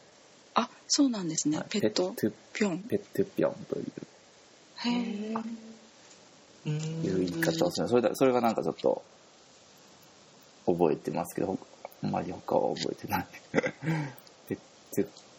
[0.55, 1.57] あ、そうなんですね。
[1.57, 1.67] はい。
[1.71, 2.79] ペットペットピョン。
[2.81, 3.87] ペットピョンという
[4.85, 5.35] へえ。
[6.67, 6.73] うん
[7.05, 9.03] いう言い方をするそれだそれがなんかちょっと
[10.67, 11.59] 覚えてますけどほ
[12.03, 13.27] あんまり他は覚えてない
[14.49, 15.31] ペット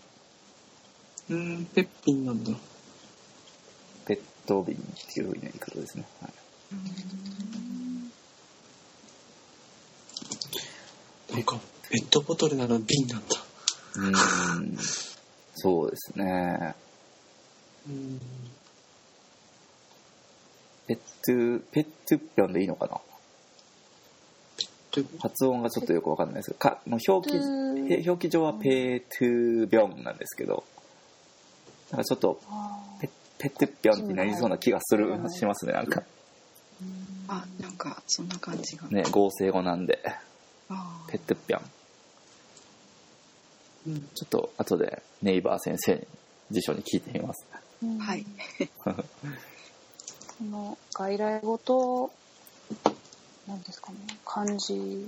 [1.30, 2.52] うん、ペッピンなんだ。
[4.06, 6.32] ペット瓶っていう言い方ですね、はい
[11.34, 11.58] なんか、
[11.90, 13.38] ペットボトルなら瓶なんだ。
[13.96, 14.78] うーん
[15.56, 16.76] そうですね
[17.88, 18.20] うん。
[20.92, 23.00] ペットペットピョンでいいのかな？
[24.94, 26.48] で発音がちょっとよくわかんないです。
[26.52, 27.38] けどかもう表記
[28.10, 30.66] 表記上はペートゥビョンなんですけど
[31.92, 32.42] なんかちょっと
[33.00, 36.04] ペペットピョンってなりそうな気がするしますねなんか。
[37.28, 38.88] あ、なんか、そんな感じが。
[38.88, 40.00] ね合成語なんで。
[40.70, 41.62] あペットピョン
[43.88, 44.02] うん。
[44.14, 46.08] ちょっと後でネイバー先生に
[46.52, 47.46] 辞書に聞いてみます。
[47.82, 47.98] うん。
[48.00, 48.26] はい。
[50.42, 52.12] この外来語と、
[53.48, 55.08] 何ですかね、漢字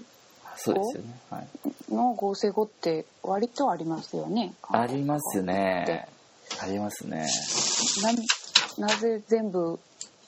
[0.56, 1.48] そうですよね、はい、
[1.92, 4.54] の合成語って割とありますよね。
[4.70, 6.08] ありますね。
[6.62, 7.26] ありますね。
[8.78, 9.80] ななぜ全部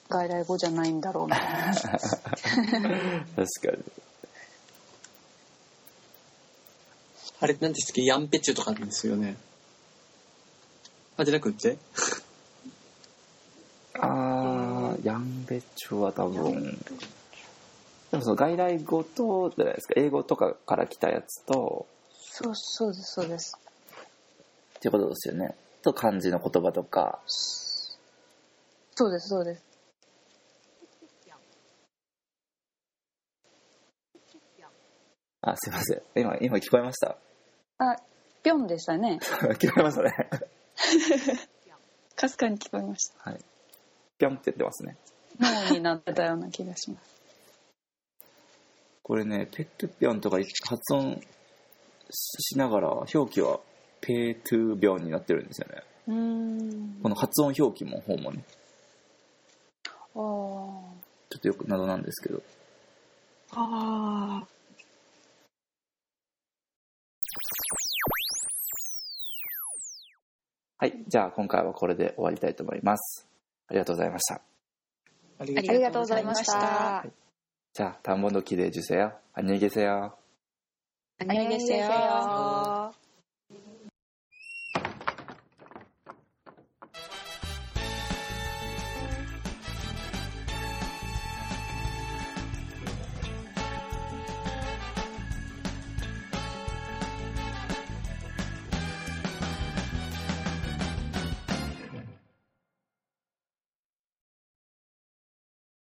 [0.10, 1.76] 外来語じゃないんだろうみたいな。
[1.76, 2.01] 確か
[3.78, 3.84] に。
[7.41, 9.38] あれ、なんですっけヤンペチュとかなんですよね。
[11.18, 11.78] あ、じゃなくって？
[15.06, 16.64] ヤンベチョは多分
[18.12, 23.56] でもその外来語とじゃないですか英語とかから来たやつとそうそうですそうです。
[24.78, 25.56] っていうことですよね。
[25.84, 27.20] と漢字の言葉とか。
[27.28, 29.64] そうですそうです。
[35.41, 36.01] あすいません。
[36.16, 37.18] 今今聞こえました？
[37.78, 37.95] あ
[38.43, 39.20] ぴょんでしたね。
[39.60, 40.30] 聞こえましたね。
[42.16, 43.30] かすかに聞こえました。
[43.30, 43.39] はい。
[44.18, 44.97] ぴょんって言ってますね。
[45.39, 47.16] 脳になってたような気がします。
[49.03, 51.22] これねペットぴょんとか発音
[52.09, 53.59] ししながら表記は
[54.01, 55.84] ペートゥビョンになってるんですよね。
[57.01, 58.43] この発音表記も方もね
[59.88, 60.93] ああちょ
[61.38, 62.41] っとよく謎なんですけど。
[63.51, 64.47] ああ
[70.78, 73.26] はいじゃあ今回はこれで終わりたいと思います
[73.68, 74.40] ありがとうございました
[75.38, 77.05] ありありがとうございました
[77.72, 80.12] じゃあ田んぼの木で受精よ안녕히계세요
[81.18, 82.63] 안녕히 계세요